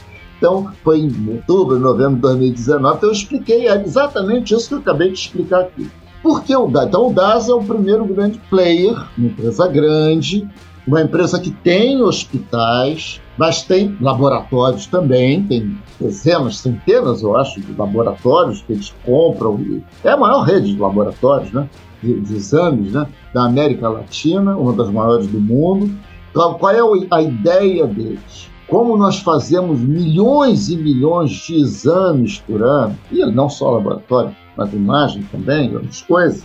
Então, 0.42 0.72
foi 0.82 0.98
em 0.98 1.28
outubro, 1.28 1.78
novembro 1.78 2.16
de 2.16 2.22
2019, 2.22 2.96
então 2.96 3.08
eu 3.08 3.12
expliquei 3.12 3.68
exatamente 3.68 4.52
isso 4.52 4.66
que 4.66 4.74
eu 4.74 4.78
acabei 4.78 5.12
de 5.12 5.20
explicar 5.20 5.60
aqui. 5.60 5.88
Por 6.20 6.42
que 6.42 6.56
o 6.56 6.66
DAS? 6.66 6.88
Então, 6.88 7.10
o 7.10 7.12
DAS 7.12 7.48
é 7.48 7.52
o 7.52 7.62
primeiro 7.62 8.04
grande 8.06 8.40
player, 8.50 8.92
uma 9.16 9.28
empresa 9.28 9.68
grande, 9.68 10.48
uma 10.84 11.00
empresa 11.00 11.38
que 11.38 11.52
tem 11.52 12.02
hospitais, 12.02 13.20
mas 13.38 13.62
tem 13.62 13.96
laboratórios 14.00 14.88
também, 14.88 15.44
tem 15.44 15.78
dezenas, 16.00 16.56
centenas, 16.56 17.22
eu 17.22 17.36
acho, 17.36 17.60
de 17.60 17.72
laboratórios 17.78 18.62
que 18.62 18.72
eles 18.72 18.92
compram. 19.06 19.64
É 20.02 20.10
a 20.10 20.16
maior 20.16 20.42
rede 20.42 20.74
de 20.74 20.80
laboratórios, 20.80 21.52
né? 21.52 21.68
De, 22.02 22.18
de 22.18 22.34
exames, 22.34 22.90
né? 22.90 23.06
Da 23.32 23.44
América 23.44 23.88
Latina, 23.88 24.56
uma 24.56 24.72
das 24.72 24.90
maiores 24.90 25.28
do 25.28 25.40
mundo. 25.40 25.88
Então, 26.32 26.54
qual 26.54 26.72
é 26.72 27.06
a 27.12 27.22
ideia 27.22 27.86
deles? 27.86 28.50
Como 28.72 28.96
nós 28.96 29.18
fazemos 29.18 29.80
milhões 29.80 30.70
e 30.70 30.78
milhões 30.78 31.30
de 31.32 31.56
exames 31.56 32.38
por 32.38 32.62
ano, 32.62 32.98
e 33.10 33.22
não 33.26 33.46
só 33.46 33.70
laboratório, 33.72 34.34
mas 34.56 34.72
imagem 34.72 35.22
também, 35.30 35.74
outras 35.74 36.00
coisas, 36.00 36.42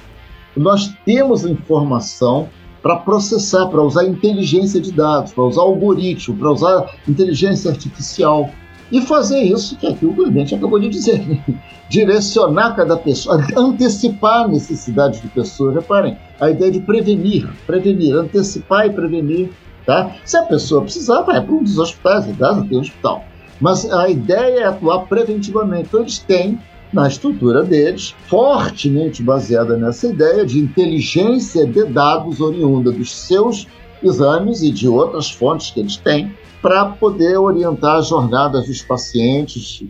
nós 0.54 0.94
temos 1.06 1.46
informação 1.46 2.50
para 2.82 2.98
processar, 2.98 3.68
para 3.68 3.82
usar 3.82 4.04
inteligência 4.04 4.82
de 4.82 4.92
dados, 4.92 5.32
para 5.32 5.46
usar 5.46 5.62
algoritmo, 5.62 6.36
para 6.36 6.52
usar 6.52 6.96
inteligência 7.08 7.72
artificial. 7.72 8.50
E 8.92 9.00
fazer 9.00 9.40
isso 9.40 9.78
que 9.78 9.88
aqui 9.88 10.06
o 10.06 10.14
Clemente 10.14 10.54
acabou 10.54 10.80
de 10.80 10.90
dizer, 10.90 11.26
né? 11.26 11.42
direcionar 11.90 12.76
cada 12.76 12.98
pessoa, 12.98 13.42
antecipar 13.56 14.44
a 14.44 14.48
necessidade 14.50 15.22
de 15.22 15.30
pessoas. 15.30 15.76
Reparem, 15.76 16.18
a 16.42 16.50
ideia 16.50 16.74
de 16.74 16.82
prevenir, 16.82 17.50
prevenir, 17.66 18.14
antecipar 18.18 18.86
e 18.86 18.90
prevenir 18.90 19.50
Tá? 19.88 20.14
Se 20.26 20.36
a 20.36 20.44
pessoa 20.44 20.82
precisar, 20.82 21.22
vai 21.22 21.42
para 21.42 21.56
um 21.56 21.64
dos 21.64 21.80
hospitais, 21.80 22.28
em 22.28 22.36
casa 22.36 22.66
tem 22.68 22.78
um 22.78 22.82
hospital. 22.82 23.24
Mas 23.62 23.90
a 23.90 24.10
ideia 24.10 24.60
é 24.60 24.64
atuar 24.66 25.08
preventivamente. 25.08 25.88
Então, 25.88 26.02
eles 26.02 26.20
têm 26.20 26.60
na 26.92 27.08
estrutura 27.08 27.64
deles, 27.64 28.14
fortemente 28.28 29.24
baseada 29.24 29.78
nessa 29.78 30.08
ideia 30.08 30.46
de 30.46 30.60
inteligência 30.60 31.66
de 31.66 31.86
dados 31.86 32.42
oriunda 32.42 32.92
dos 32.92 33.16
seus 33.16 33.66
exames 34.04 34.62
e 34.62 34.72
de 34.72 34.90
outras 34.90 35.32
fontes 35.32 35.72
que 35.72 35.80
eles 35.80 35.96
têm, 35.96 36.34
para 36.62 36.86
poder 36.86 37.38
orientar 37.38 37.96
as 37.96 38.08
jornadas 38.08 38.68
dos 38.68 38.82
pacientes. 38.82 39.84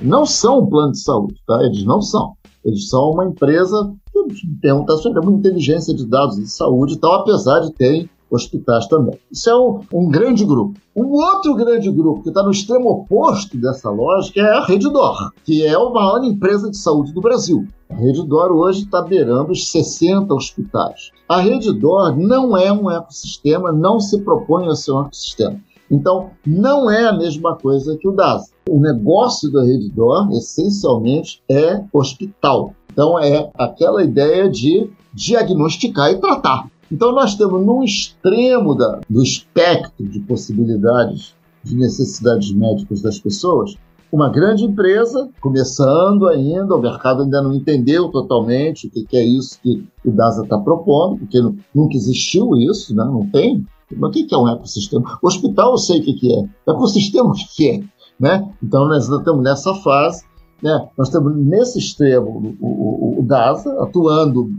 Não 0.00 0.24
são 0.24 0.60
um 0.60 0.66
plano 0.66 0.92
de 0.92 1.02
saúde, 1.02 1.36
tá? 1.46 1.62
Eles 1.62 1.84
não 1.84 2.00
são. 2.00 2.32
Eles 2.64 2.88
são 2.88 3.10
uma 3.10 3.26
empresa 3.26 3.92
que 4.12 4.46
pergunta 4.62 4.96
sobre 4.96 5.20
uma 5.20 5.32
inteligência 5.32 5.94
de 5.94 6.06
dados 6.06 6.36
de 6.36 6.48
saúde 6.48 6.94
e 6.94 6.98
tal, 6.98 7.14
apesar 7.14 7.60
de 7.60 7.72
terem 7.72 8.08
hospitais 8.34 8.86
também. 8.86 9.18
Isso 9.30 9.48
é 9.50 9.56
um, 9.56 9.80
um 9.92 10.08
grande 10.08 10.44
grupo. 10.44 10.78
Um 10.96 11.06
outro 11.12 11.54
grande 11.54 11.90
grupo 11.90 12.22
que 12.22 12.28
está 12.28 12.42
no 12.42 12.50
extremo 12.50 12.90
oposto 12.90 13.56
dessa 13.56 13.90
lógica 13.90 14.40
é 14.40 14.52
a 14.52 14.64
Reddor, 14.64 15.32
que 15.44 15.64
é 15.64 15.74
a 15.74 15.90
maior 15.90 16.24
empresa 16.24 16.70
de 16.70 16.76
saúde 16.76 17.12
do 17.12 17.20
Brasil. 17.20 17.66
A 17.90 17.94
Reddor 17.94 18.52
hoje 18.52 18.84
está 18.84 19.02
beirando 19.02 19.52
os 19.52 19.70
60 19.70 20.32
hospitais. 20.32 21.10
A 21.28 21.40
Reddor 21.40 22.16
não 22.16 22.56
é 22.56 22.72
um 22.72 22.90
ecossistema, 22.90 23.70
não 23.70 24.00
se 24.00 24.20
propõe 24.22 24.68
a 24.68 24.74
ser 24.74 24.92
um 24.92 25.02
ecossistema. 25.02 25.60
Então, 25.90 26.30
não 26.46 26.90
é 26.90 27.04
a 27.04 27.12
mesma 27.12 27.54
coisa 27.54 27.98
que 27.98 28.08
o 28.08 28.12
DAS. 28.12 28.50
O 28.66 28.80
negócio 28.80 29.52
da 29.52 29.62
Reddor, 29.62 30.30
essencialmente, 30.32 31.42
é 31.50 31.84
hospital. 31.92 32.74
Então, 32.90 33.18
é 33.18 33.50
aquela 33.54 34.02
ideia 34.02 34.48
de 34.48 34.90
diagnosticar 35.12 36.10
e 36.10 36.18
tratar. 36.18 36.70
Então, 36.92 37.10
nós 37.10 37.34
temos 37.34 37.64
num 37.64 37.82
extremo 37.82 38.74
da, 38.74 39.00
do 39.08 39.22
espectro 39.22 40.06
de 40.06 40.20
possibilidades 40.20 41.34
de 41.64 41.74
necessidades 41.74 42.52
médicas 42.52 43.00
das 43.00 43.18
pessoas, 43.18 43.76
uma 44.12 44.28
grande 44.28 44.64
empresa, 44.64 45.30
começando 45.40 46.28
ainda, 46.28 46.76
o 46.76 46.82
mercado 46.82 47.22
ainda 47.22 47.40
não 47.40 47.54
entendeu 47.54 48.10
totalmente 48.10 48.88
o 48.88 48.90
que 48.90 49.16
é 49.16 49.24
isso 49.24 49.58
que 49.62 49.88
o 50.04 50.10
DASA 50.10 50.42
está 50.42 50.58
propondo, 50.58 51.20
porque 51.20 51.40
nunca 51.74 51.96
existiu 51.96 52.54
isso, 52.56 52.94
né? 52.94 53.06
não 53.06 53.26
tem. 53.26 53.66
Mas 53.96 54.10
o 54.10 54.12
que 54.12 54.34
é 54.34 54.36
um 54.36 54.48
ecossistema? 54.48 55.18
O 55.22 55.26
hospital 55.26 55.70
eu 55.72 55.78
sei 55.78 56.00
o 56.00 56.04
que 56.04 56.30
é. 56.30 56.70
Ecossistema 56.70 57.30
o 57.30 57.32
que 57.32 57.70
é? 57.70 57.82
Né? 58.20 58.52
Então, 58.62 58.86
nós 58.86 59.08
estamos 59.08 59.42
nessa 59.42 59.74
fase. 59.76 60.24
Né? 60.62 60.88
Nós 60.98 61.08
temos 61.08 61.34
nesse 61.34 61.78
extremo 61.78 62.54
o, 62.60 62.66
o, 62.66 63.20
o 63.20 63.22
DASA 63.22 63.82
atuando 63.82 64.50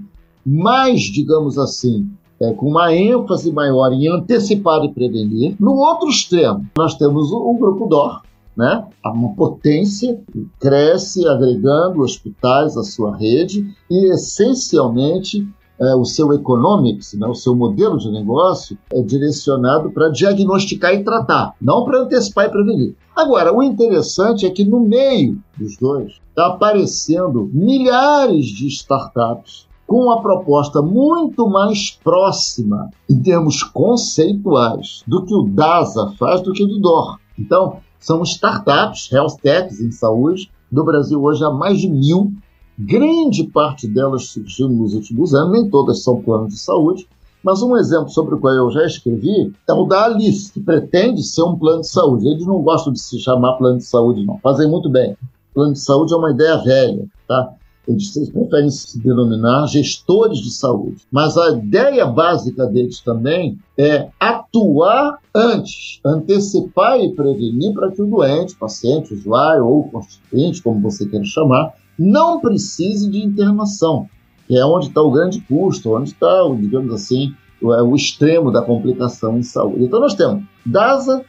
mais, 0.43 1.01
digamos 1.01 1.59
assim, 1.59 2.09
com 2.51 2.67
uma 2.67 2.93
ênfase 2.93 3.51
maior 3.51 3.93
em 3.93 4.07
antecipar 4.07 4.83
e 4.83 4.91
prevenir. 4.91 5.55
No 5.59 5.75
outro 5.75 6.09
extremo, 6.09 6.65
nós 6.77 6.95
temos 6.95 7.31
o, 7.31 7.37
o 7.37 7.57
grupo 7.57 7.85
DOR, 7.87 8.21
né? 8.57 8.85
uma 9.05 9.33
potência 9.35 10.19
que 10.31 10.47
cresce 10.59 11.27
agregando 11.27 12.01
hospitais 12.01 12.75
à 12.75 12.83
sua 12.83 13.15
rede 13.15 13.65
e, 13.89 14.11
essencialmente, 14.11 15.47
é, 15.79 15.95
o 15.95 16.05
seu 16.05 16.31
economics, 16.33 17.13
né, 17.13 17.27
o 17.27 17.33
seu 17.33 17.55
modelo 17.55 17.97
de 17.97 18.09
negócio, 18.11 18.77
é 18.91 19.01
direcionado 19.01 19.89
para 19.91 20.09
diagnosticar 20.09 20.93
e 20.93 21.03
tratar, 21.03 21.55
não 21.59 21.83
para 21.83 22.01
antecipar 22.01 22.45
e 22.45 22.49
prevenir. 22.49 22.95
Agora, 23.15 23.53
o 23.53 23.61
interessante 23.61 24.45
é 24.45 24.49
que 24.49 24.63
no 24.63 24.79
meio 24.79 25.41
dos 25.57 25.77
dois 25.77 26.13
está 26.29 26.47
aparecendo 26.47 27.49
milhares 27.53 28.45
de 28.47 28.67
startups 28.67 29.67
com 29.93 30.05
uma 30.05 30.23
proposta 30.23 30.81
muito 30.81 31.47
mais 31.47 31.91
próxima 32.03 32.89
em 33.07 33.21
termos 33.21 33.61
conceituais 33.61 35.03
do 35.05 35.23
que 35.23 35.35
o 35.35 35.43
DASA 35.43 36.15
faz 36.17 36.41
do 36.41 36.51
que 36.51 36.63
o 36.63 36.67
do 36.67 36.79
DOR. 36.79 37.19
Então, 37.37 37.77
são 37.99 38.23
startups, 38.23 39.11
health 39.11 39.37
techs 39.39 39.79
em 39.79 39.91
saúde, 39.91 40.49
do 40.71 40.83
Brasil 40.83 41.23
hoje 41.23 41.43
há 41.43 41.51
mais 41.51 41.79
de 41.79 41.87
mil. 41.87 42.33
Grande 42.75 43.43
parte 43.43 43.87
delas 43.87 44.29
surgiu 44.29 44.67
nos 44.67 44.95
últimos 44.95 45.35
anos, 45.35 45.51
nem 45.51 45.69
todas 45.69 46.01
são 46.01 46.23
planos 46.23 46.55
de 46.55 46.59
saúde, 46.59 47.07
mas 47.43 47.61
um 47.61 47.77
exemplo 47.77 48.09
sobre 48.09 48.33
o 48.33 48.39
qual 48.39 48.51
eu 48.51 48.71
já 48.71 48.83
escrevi 48.87 49.53
é 49.69 49.73
o 49.73 49.85
da 49.85 50.05
Alice, 50.05 50.51
que 50.51 50.59
pretende 50.59 51.21
ser 51.21 51.43
um 51.43 51.55
plano 51.55 51.81
de 51.81 51.87
saúde. 51.89 52.27
Eles 52.27 52.47
não 52.47 52.63
gostam 52.63 52.91
de 52.91 52.99
se 52.99 53.19
chamar 53.19 53.57
plano 53.57 53.77
de 53.77 53.85
saúde, 53.85 54.25
não. 54.25 54.39
Fazem 54.39 54.67
muito 54.67 54.89
bem. 54.89 55.15
Plano 55.53 55.73
de 55.73 55.79
saúde 55.79 56.15
é 56.15 56.17
uma 56.17 56.31
ideia 56.31 56.57
velha, 56.57 57.05
tá? 57.27 57.53
Eles 57.87 58.29
preferem 58.29 58.69
se 58.69 58.97
denominar 58.99 59.67
gestores 59.67 60.39
de 60.39 60.51
saúde. 60.51 61.01
Mas 61.11 61.37
a 61.37 61.51
ideia 61.51 62.05
básica 62.05 62.65
deles 62.65 63.01
também 63.01 63.59
é 63.77 64.07
atuar 64.19 65.19
antes, 65.35 65.99
antecipar 66.05 66.99
e 66.99 67.13
prevenir 67.13 67.73
para 67.73 67.91
que 67.91 68.01
o 68.01 68.05
doente, 68.05 68.55
paciente, 68.55 69.13
usuário 69.13 69.65
ou 69.65 69.89
constituinte, 69.89 70.61
como 70.61 70.79
você 70.79 71.05
queira 71.05 71.25
chamar, 71.25 71.73
não 71.99 72.39
precise 72.39 73.09
de 73.09 73.21
internação, 73.21 74.07
que 74.47 74.57
é 74.57 74.65
onde 74.65 74.87
está 74.87 75.01
o 75.01 75.11
grande 75.11 75.41
custo, 75.41 75.93
onde 75.93 76.09
está, 76.09 76.41
digamos 76.57 76.93
assim, 76.93 77.33
o, 77.61 77.67
o 77.67 77.95
extremo 77.95 78.51
da 78.51 78.61
complicação 78.61 79.37
em 79.37 79.43
saúde. 79.43 79.83
Então 79.83 79.99
nós 79.99 80.13
temos 80.13 80.43
DASA 80.65 81.23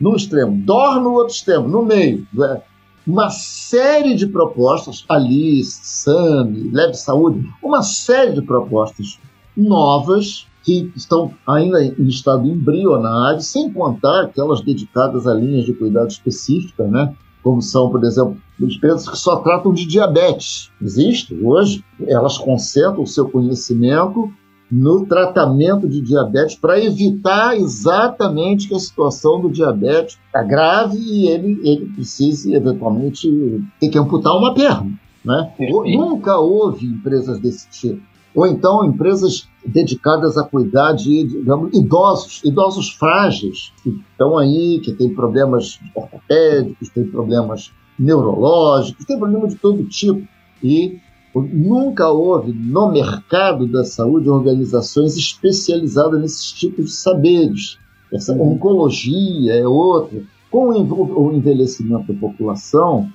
no 0.00 0.14
extremo, 0.14 0.56
DOR 0.64 1.00
no 1.00 1.12
outro 1.12 1.34
extremo, 1.34 1.68
no 1.68 1.82
meio, 1.82 2.26
é, 2.40 2.62
uma 3.08 3.30
série 3.30 4.14
de 4.14 4.26
propostas, 4.26 5.02
Alice, 5.08 5.80
SAMI, 5.82 6.70
Leve 6.70 6.92
Saúde, 6.92 7.48
uma 7.62 7.82
série 7.82 8.34
de 8.34 8.42
propostas 8.42 9.18
novas 9.56 10.46
que 10.62 10.92
estão 10.94 11.32
ainda 11.46 11.82
em 11.82 12.06
estado 12.06 12.46
embrionário, 12.46 13.40
sem 13.40 13.72
contar 13.72 14.24
aquelas 14.24 14.60
dedicadas 14.60 15.26
a 15.26 15.32
linhas 15.32 15.64
de 15.64 15.72
cuidado 15.72 16.08
específicas, 16.08 16.90
né? 16.90 17.14
como 17.42 17.62
são, 17.62 17.90
por 17.90 18.04
exemplo, 18.04 18.36
empresas 18.60 19.08
que 19.08 19.16
só 19.16 19.36
tratam 19.36 19.72
de 19.72 19.86
diabetes. 19.86 20.70
Existe 20.82 21.34
hoje, 21.42 21.82
elas 22.06 22.36
concentram 22.36 23.04
o 23.04 23.06
seu 23.06 23.26
conhecimento 23.30 24.30
no 24.70 25.06
tratamento 25.06 25.88
de 25.88 26.00
diabetes 26.00 26.54
para 26.54 26.82
evitar 26.82 27.56
exatamente 27.56 28.68
que 28.68 28.74
a 28.74 28.78
situação 28.78 29.40
do 29.40 29.50
diabetes 29.50 30.18
agrave 30.32 30.98
e 30.98 31.28
ele, 31.28 31.60
ele 31.64 31.86
precise, 31.86 32.54
eventualmente, 32.54 33.64
ter 33.80 33.88
que 33.88 33.98
amputar 33.98 34.36
uma 34.36 34.54
perna. 34.54 34.92
Né? 35.24 35.52
Nunca 35.96 36.38
houve 36.38 36.86
empresas 36.86 37.40
desse 37.40 37.68
tipo. 37.70 38.02
Ou 38.34 38.46
então 38.46 38.84
empresas 38.84 39.48
dedicadas 39.64 40.36
a 40.36 40.44
cuidar 40.44 40.92
de, 40.92 41.24
digamos, 41.24 41.76
idosos, 41.76 42.42
idosos 42.44 42.90
frágeis, 42.90 43.72
que 43.82 43.90
estão 44.10 44.38
aí, 44.38 44.80
que 44.80 44.92
têm 44.92 45.14
problemas 45.14 45.80
ortopédicos, 45.94 46.88
têm 46.90 47.04
problemas 47.04 47.72
neurológicos, 47.98 49.04
têm 49.06 49.18
problemas 49.18 49.54
de 49.54 49.56
todo 49.56 49.84
tipo. 49.84 50.26
E 50.62 51.00
nunca 51.42 52.08
houve 52.08 52.52
no 52.52 52.90
mercado 52.90 53.66
da 53.66 53.84
saúde 53.84 54.28
organizações 54.28 55.16
especializadas 55.16 56.20
nesses 56.20 56.52
tipos 56.52 56.86
de 56.86 56.92
saberes. 56.92 57.78
Essa 58.12 58.32
uhum. 58.32 58.52
oncologia 58.52 59.54
é 59.54 59.66
outra. 59.66 60.22
Com 60.50 60.68
o 60.70 61.32
envelhecimento 61.32 62.12
da 62.12 62.18
população, 62.18 63.10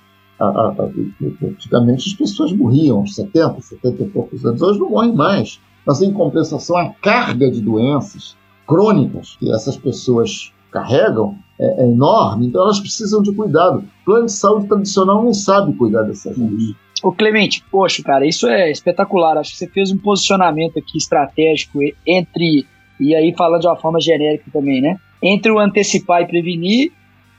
antigamente 1.43 2.09
as 2.09 2.13
pessoas 2.13 2.53
morriam 2.53 2.99
aos 2.99 3.15
70, 3.15 3.61
70 3.61 4.03
e 4.03 4.09
poucos 4.09 4.45
anos, 4.45 4.61
hoje 4.61 4.79
não 4.79 4.89
morrem 4.89 5.15
mais. 5.15 5.59
Mas, 5.85 6.01
em 6.01 6.13
compensação, 6.13 6.77
a 6.77 6.89
carga 7.01 7.51
de 7.51 7.61
doenças 7.61 8.37
crônicas 8.67 9.35
que 9.39 9.51
essas 9.51 9.75
pessoas 9.75 10.53
carregam 10.71 11.37
é, 11.59 11.83
é 11.83 11.91
enorme, 11.91 12.47
então 12.47 12.61
elas 12.61 12.79
precisam 12.79 13.21
de 13.21 13.33
cuidado. 13.33 13.79
O 13.79 14.05
plano 14.05 14.25
de 14.25 14.31
saúde 14.31 14.67
tradicional 14.67 15.23
não 15.23 15.33
sabe 15.33 15.73
cuidar 15.73 16.03
dessas 16.03 16.35
coisas. 16.35 16.75
Ô 17.03 17.11
Clemente, 17.11 17.61
poxa, 17.69 18.01
cara, 18.01 18.25
isso 18.25 18.47
é 18.47 18.71
espetacular. 18.71 19.37
Acho 19.37 19.51
que 19.51 19.57
você 19.57 19.67
fez 19.67 19.91
um 19.91 19.97
posicionamento 19.97 20.79
aqui 20.79 20.97
estratégico 20.97 21.79
entre, 22.07 22.65
e 22.97 23.13
aí 23.13 23.33
falando 23.35 23.61
de 23.61 23.67
uma 23.67 23.75
forma 23.75 23.99
genérica 23.99 24.45
também, 24.53 24.81
né? 24.81 24.95
Entre 25.21 25.51
o 25.51 25.59
antecipar 25.59 26.21
e 26.21 26.27
prevenir 26.27 26.93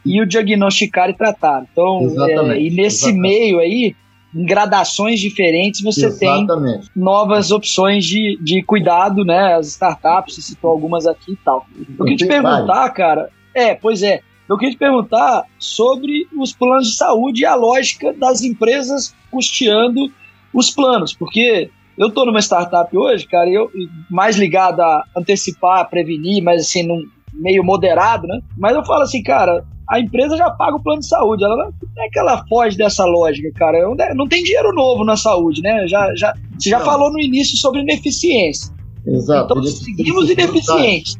e 0.05 0.21
o 0.21 0.27
diagnosticar 0.27 1.09
e 1.09 1.15
tratar. 1.15 1.65
Então, 1.73 2.01
é, 2.27 2.61
e 2.61 2.71
nesse 2.71 3.09
exatamente. 3.09 3.21
meio 3.21 3.59
aí, 3.59 3.97
em 4.35 4.45
gradações 4.45 5.19
diferentes, 5.19 5.81
você 5.81 6.07
exatamente. 6.07 6.83
tem 6.83 6.91
novas 6.95 7.51
opções 7.51 8.05
de, 8.05 8.39
de 8.43 8.63
cuidado, 8.63 9.25
né? 9.25 9.55
As 9.55 9.69
startups, 9.69 10.35
você 10.35 10.43
citou 10.43 10.71
algumas 10.71 11.07
aqui 11.07 11.33
e 11.33 11.37
tal. 11.37 11.67
Eu 11.99 12.05
queria 12.05 12.17
te 12.19 12.27
perguntar, 12.27 12.91
cara. 12.91 13.31
É, 13.55 13.75
pois 13.75 14.03
é. 14.03 14.21
Eu 14.49 14.59
queria 14.59 14.75
te 14.75 14.79
perguntar 14.79 15.45
sobre 15.59 16.27
os 16.37 16.53
planos 16.53 16.89
de 16.89 16.97
saúde 16.97 17.43
e 17.43 17.47
a 17.47 17.55
lógica 17.55 18.13
das 18.13 18.43
empresas 18.43 19.15
custeando 19.31 20.13
os 20.53 20.71
planos, 20.71 21.15
porque 21.15 21.71
eu 21.97 22.09
estou 22.09 22.27
numa 22.27 22.41
startup 22.41 22.97
hoje, 22.97 23.27
cara, 23.27 23.49
eu 23.49 23.71
mais 24.11 24.37
ligado 24.37 24.81
a 24.81 25.05
antecipar, 25.17 25.89
prevenir, 25.89 26.43
mas 26.43 26.63
assim, 26.63 26.83
num 26.83 27.03
meio 27.33 27.65
moderado, 27.65 28.27
né? 28.27 28.41
Mas 28.57 28.75
eu 28.75 28.85
falo 28.85 29.03
assim, 29.03 29.23
cara, 29.23 29.65
a 29.89 30.01
empresa 30.01 30.37
já 30.37 30.51
paga 30.51 30.77
o 30.77 30.83
plano 30.83 31.01
de 31.01 31.09
saúde. 31.09 31.45
Ela 31.45 31.57
não 31.57 32.05
é 32.05 32.09
que 32.09 32.19
ela 32.19 32.45
foge 32.47 32.77
dessa 32.77 33.05
lógica, 33.05 33.51
cara. 33.55 33.79
Não 34.15 34.29
tem 34.29 34.43
dinheiro 34.43 34.73
novo 34.73 35.05
na 35.05 35.17
saúde, 35.17 35.61
né? 35.63 35.87
Já, 35.87 36.15
já, 36.17 36.35
você 36.59 36.71
já 36.71 36.79
não. 36.79 36.87
falou 36.87 37.13
no 37.13 37.21
início 37.21 37.57
sobre 37.57 37.81
ineficiência. 37.81 38.73
Exato. 39.07 39.53
Então, 39.53 39.63
seguimos 39.65 40.31
ineficientes. 40.31 41.19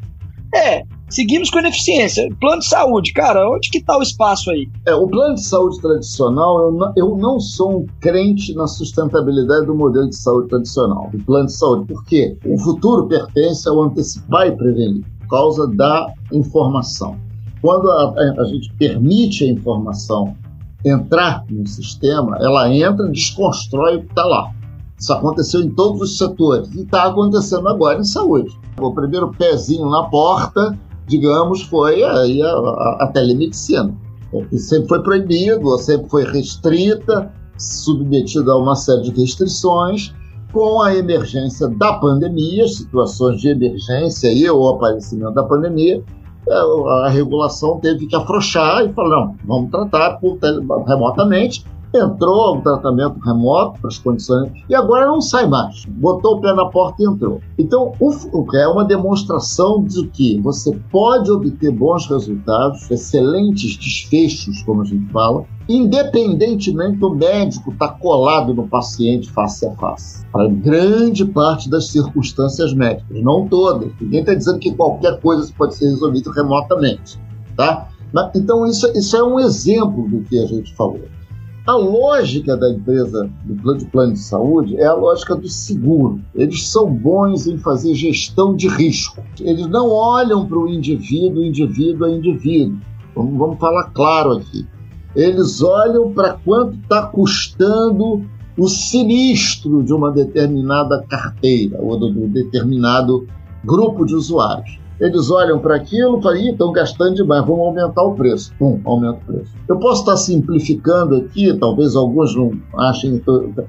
É, 0.55 0.83
seguimos 1.15 1.49
com 1.49 1.61
ineficiência. 1.61 2.29
Plano 2.41 2.61
de 2.61 2.69
saúde, 2.69 3.13
cara, 3.13 3.49
onde 3.49 3.71
que 3.71 3.79
está 3.79 3.97
o 3.97 4.03
espaço 4.03 4.51
aí? 4.51 4.69
É, 4.87 4.95
o 4.95 5.07
plano 5.07 5.37
de 5.37 5.45
saúde 5.45 5.81
tradicional, 5.81 6.65
eu 6.65 6.73
não, 6.73 6.93
eu 6.97 7.17
não 7.17 7.39
sou 7.39 7.79
um 7.79 7.87
crente 8.01 8.55
na 8.55 8.67
sustentabilidade 8.67 9.67
do 9.67 9.75
modelo 9.75 10.09
de 10.09 10.17
saúde 10.17 10.49
tradicional, 10.49 11.09
do 11.13 11.19
plano 11.25 11.47
de 11.47 11.53
saúde. 11.53 11.87
Por 11.87 12.05
quê? 12.05 12.37
O 12.45 12.59
futuro 12.59 13.07
pertence 13.07 13.69
ao 13.69 13.83
antecipar 13.83 14.49
e 14.49 14.53
prevenir, 14.53 15.05
por 15.21 15.29
causa 15.29 15.69
da 15.69 16.13
informação. 16.33 17.17
Quando 17.63 17.91
a, 17.91 18.15
a 18.41 18.45
gente 18.45 18.73
permite 18.75 19.45
a 19.45 19.49
informação 19.53 20.37
entrar 20.85 21.45
no 21.49 21.67
sistema, 21.67 22.37
ela 22.41 22.75
entra, 22.75 23.09
desconstrói 23.09 23.97
o 23.97 24.01
que 24.01 24.09
está 24.09 24.25
lá. 24.25 24.51
Isso 24.99 25.13
aconteceu 25.13 25.61
em 25.61 25.71
todos 25.71 26.01
os 26.01 26.19
setores 26.19 26.73
e 26.75 26.83
está 26.83 27.05
acontecendo 27.05 27.69
agora 27.69 28.01
em 28.01 28.05
saúde. 28.05 28.57
O 28.79 28.93
primeiro 28.93 29.31
pezinho 29.31 29.89
na 29.89 30.05
porta, 30.05 30.79
digamos, 31.07 31.63
foi 31.63 32.03
aí 32.03 32.43
a, 32.43 32.51
a, 32.51 32.97
a 33.01 33.07
telemedicina, 33.09 33.95
que 34.51 34.59
sempre 34.59 34.89
foi 34.89 35.03
proibido, 35.03 35.79
sempre 35.79 36.09
foi 36.09 36.25
restrita, 36.25 37.33
submetida 37.59 38.53
a 38.53 38.57
uma 38.57 38.75
série 38.75 39.03
de 39.03 39.21
restrições. 39.21 40.13
Com 40.53 40.81
a 40.83 40.95
emergência 40.95 41.67
da 41.67 41.95
pandemia, 41.95 42.69
situações 42.69 43.41
de 43.41 43.49
emergência 43.49 44.33
e 44.33 44.49
o 44.49 44.69
aparecimento 44.69 45.35
da 45.35 45.43
pandemia, 45.43 46.01
é, 46.49 47.05
a 47.07 47.09
regulação 47.09 47.81
teve 47.81 48.07
que 48.07 48.15
afrouxar 48.15 48.85
e 48.85 48.93
falar, 48.93 49.27
não, 49.27 49.37
vamos 49.45 49.71
tratar 49.71 50.21
remotamente. 50.87 51.65
Entrou 51.95 52.57
o 52.57 52.61
tratamento 52.61 53.21
remoto 53.21 53.81
para 53.81 53.87
as 53.87 53.99
condições 53.99 54.51
e 54.69 54.75
agora 54.75 55.07
não 55.07 55.21
sai 55.21 55.47
mais. 55.47 55.85
Botou 55.87 56.39
o 56.39 56.41
pé 56.41 56.53
na 56.53 56.67
porta 56.67 57.01
e 57.01 57.07
entrou. 57.07 57.41
Então, 57.57 57.93
o, 58.01 58.57
é 58.57 58.67
uma 58.67 58.85
demonstração 58.85 59.85
de 59.85 60.05
que 60.09 60.41
você 60.41 60.77
pode 60.91 61.31
obter 61.31 61.71
bons 61.71 62.09
resultados, 62.09 62.91
excelentes 62.91 63.77
desfechos, 63.77 64.61
como 64.65 64.83
a 64.83 64.85
gente 64.85 65.09
fala, 65.13 65.45
independentemente 65.69 66.99
do 66.99 67.15
médico 67.15 67.71
estar 67.71 67.89
tá 67.89 67.95
colado 67.95 68.53
no 68.53 68.67
paciente 68.67 69.31
face 69.31 69.65
a 69.65 69.71
face. 69.77 70.27
Para 70.33 70.49
grande 70.49 71.25
parte 71.25 71.71
das 71.71 71.87
circunstâncias 71.87 72.75
médicas, 72.75 73.23
não 73.23 73.47
todas. 73.47 73.93
Ninguém 74.01 74.21
está 74.21 74.35
dizendo 74.35 74.59
que 74.59 74.75
qualquer 74.75 75.21
coisa 75.21 75.49
pode 75.57 75.77
ser 75.77 75.91
resolvida 75.91 76.33
remotamente. 76.33 77.21
Tá? 77.57 77.89
Então, 78.35 78.67
isso, 78.67 78.91
isso 78.97 79.17
é 79.17 79.23
um 79.23 79.39
exemplo 79.39 80.09
do 80.09 80.23
que 80.23 80.39
a 80.41 80.47
gente 80.47 80.75
falou. 80.75 81.01
A 81.67 81.73
lógica 81.73 82.59
da 82.59 82.71
empresa 82.71 83.31
do 83.43 83.55
plano 83.55 83.79
de 83.79 83.87
plano 83.87 84.13
de 84.13 84.19
saúde 84.19 84.77
é 84.77 84.85
a 84.85 84.93
lógica 84.93 85.35
do 85.35 85.49
seguro. 85.49 86.21
Eles 86.35 86.69
são 86.69 86.93
bons 86.93 87.47
em 87.47 87.57
fazer 87.57 87.95
gestão 87.95 88.55
de 88.55 88.69
risco. 88.69 89.23
Eles 89.41 89.67
não 89.69 89.89
olham 89.89 90.47
para 90.47 90.59
o 90.59 90.69
indivíduo, 90.69 91.43
indivíduo 91.43 92.07
a 92.07 92.11
indivíduo. 92.11 92.79
Vamos, 93.17 93.39
vamos 93.39 93.59
falar 93.59 93.85
claro 93.95 94.33
aqui. 94.33 94.67
Eles 95.17 95.63
olham 95.63 96.13
para 96.13 96.35
quanto 96.35 96.77
está 96.77 97.07
custando 97.07 98.23
o 98.59 98.69
sinistro 98.69 99.83
de 99.83 99.95
uma 99.95 100.13
determinada 100.13 101.03
carteira 101.09 101.79
ou 101.81 101.99
do, 101.99 102.13
do 102.13 102.29
determinado 102.29 103.27
grupo 103.65 104.05
de 104.05 104.15
usuários. 104.15 104.79
Eles 105.01 105.31
olham 105.31 105.59
para 105.59 105.77
aquilo 105.77 106.19
e 106.19 106.23
falam, 106.23 106.39
estão 106.39 106.73
gastando 106.73 107.15
demais, 107.15 107.45
vamos 107.45 107.67
aumentar 107.67 108.03
o 108.03 108.15
preço. 108.15 108.53
Pum, 108.59 108.81
aumenta 108.85 109.19
o 109.23 109.35
preço. 109.35 109.53
Eu 109.69 109.79
posso 109.79 110.01
estar 110.01 110.17
simplificando 110.17 111.17
aqui, 111.17 111.53
talvez 111.59 111.97
alguns 111.97 112.35
não 112.37 112.53
achem, 112.77 113.23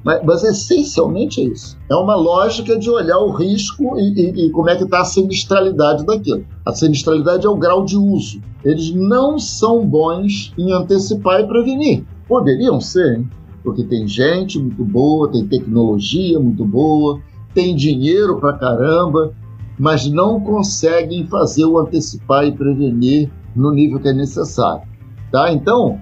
mas, 0.04 0.24
mas 0.24 0.44
essencialmente 0.44 1.42
é 1.42 1.46
isso. 1.46 1.78
É 1.90 1.96
uma 1.96 2.16
lógica 2.16 2.78
de 2.78 2.90
olhar 2.90 3.20
o 3.20 3.32
risco 3.32 3.98
e, 3.98 4.14
e, 4.14 4.46
e 4.46 4.50
como 4.52 4.70
é 4.70 4.76
que 4.76 4.84
está 4.84 5.02
a 5.02 5.06
sinistralidade 5.06 6.06
daquilo. 6.06 6.46
A 6.66 6.74
sinistralidade 6.74 7.46
é 7.46 7.50
o 7.50 7.58
grau 7.58 7.84
de 7.84 7.98
uso. 7.98 8.40
Eles 8.64 8.94
não 8.94 9.38
são 9.40 9.86
bons 9.86 10.54
em 10.58 10.72
antecipar 10.72 11.42
e 11.42 11.48
prevenir. 11.48 12.04
Poderiam 12.28 12.82
ser, 12.82 13.18
hein? 13.18 13.30
porque 13.66 13.84
tem 13.84 14.08
gente 14.08 14.60
muito 14.60 14.86
boa, 14.86 15.30
tem 15.32 15.46
tecnologia 15.48 16.40
muito 16.40 16.64
boa, 16.64 17.20
tem 17.54 17.76
dinheiro 17.76 18.40
pra 18.40 18.54
caramba, 18.54 19.34
mas 19.78 20.08
não 20.08 20.40
conseguem 20.40 21.26
fazer 21.28 21.66
o 21.66 21.78
antecipar 21.78 22.46
e 22.46 22.52
prevenir 22.52 23.32
no 23.56 23.72
nível 23.72 24.00
que 24.00 24.10
é 24.10 24.14
necessário. 24.14 24.84
Tá? 25.32 25.52
Então, 25.52 26.00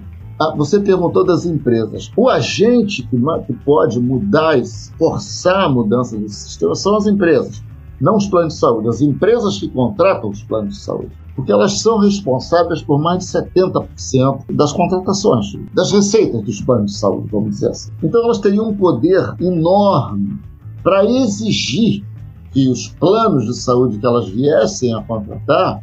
você 0.56 0.80
perguntou 0.80 1.24
das 1.24 1.46
empresas. 1.46 2.12
O 2.18 2.30
agente 2.30 3.08
que, 3.08 3.54
pode 3.66 4.00
mudar, 4.00 4.56
forçar 4.98 5.66
a 5.66 5.70
mudança 5.70 6.18
desse 6.18 6.36
sistema 6.36 6.76
são 6.76 6.96
as 6.98 7.08
empresas, 7.08 7.64
não 8.02 8.18
os 8.18 8.28
planos 8.28 8.56
de 8.56 8.60
saúde. 8.60 8.90
As 8.90 9.02
empresas 9.02 9.60
que 9.60 9.70
contratam 9.70 10.30
os 10.30 10.44
planos 10.44 10.76
de 10.76 10.82
saúde. 10.82 11.12
Porque 11.36 11.52
elas 11.52 11.80
são 11.80 11.98
responsáveis 11.98 12.84
por 12.84 13.00
mais 13.00 13.26
de 13.26 13.32
70% 13.32 14.44
das 14.52 14.72
contratações, 14.72 15.48
das 15.74 15.92
receitas 15.92 16.44
dos 16.44 16.62
planos 16.62 16.92
de 16.92 16.98
saúde, 17.00 17.30
vamos 17.32 17.56
dizer 17.56 17.70
assim. 17.70 17.92
Então 18.04 18.24
elas 18.24 18.38
teriam 18.38 18.70
um 18.70 18.76
poder 18.76 19.34
enorme 19.40 20.40
para 20.84 21.04
exigir 21.06 22.06
que 22.54 22.70
os 22.70 22.88
planos 22.88 23.46
de 23.46 23.56
saúde 23.56 23.98
que 23.98 24.06
elas 24.06 24.30
viessem 24.30 24.94
a 24.94 25.02
contratar 25.02 25.82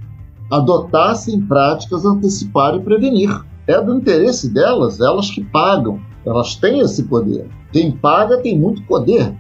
adotassem 0.51 1.41
práticas 1.43 2.05
antecipar 2.05 2.75
e 2.75 2.81
prevenir. 2.81 3.31
É 3.67 3.81
do 3.81 3.95
interesse 3.95 4.53
delas, 4.53 5.01
elas 5.01 5.31
que 5.31 5.45
pagam, 5.45 6.01
elas 6.27 6.57
têm 6.57 6.81
esse 6.81 7.05
poder. 7.05 7.49
Quem 7.73 7.93
paga 7.93 8.39
tem 8.39 8.59
muito 8.59 8.83
poder. 8.85 9.33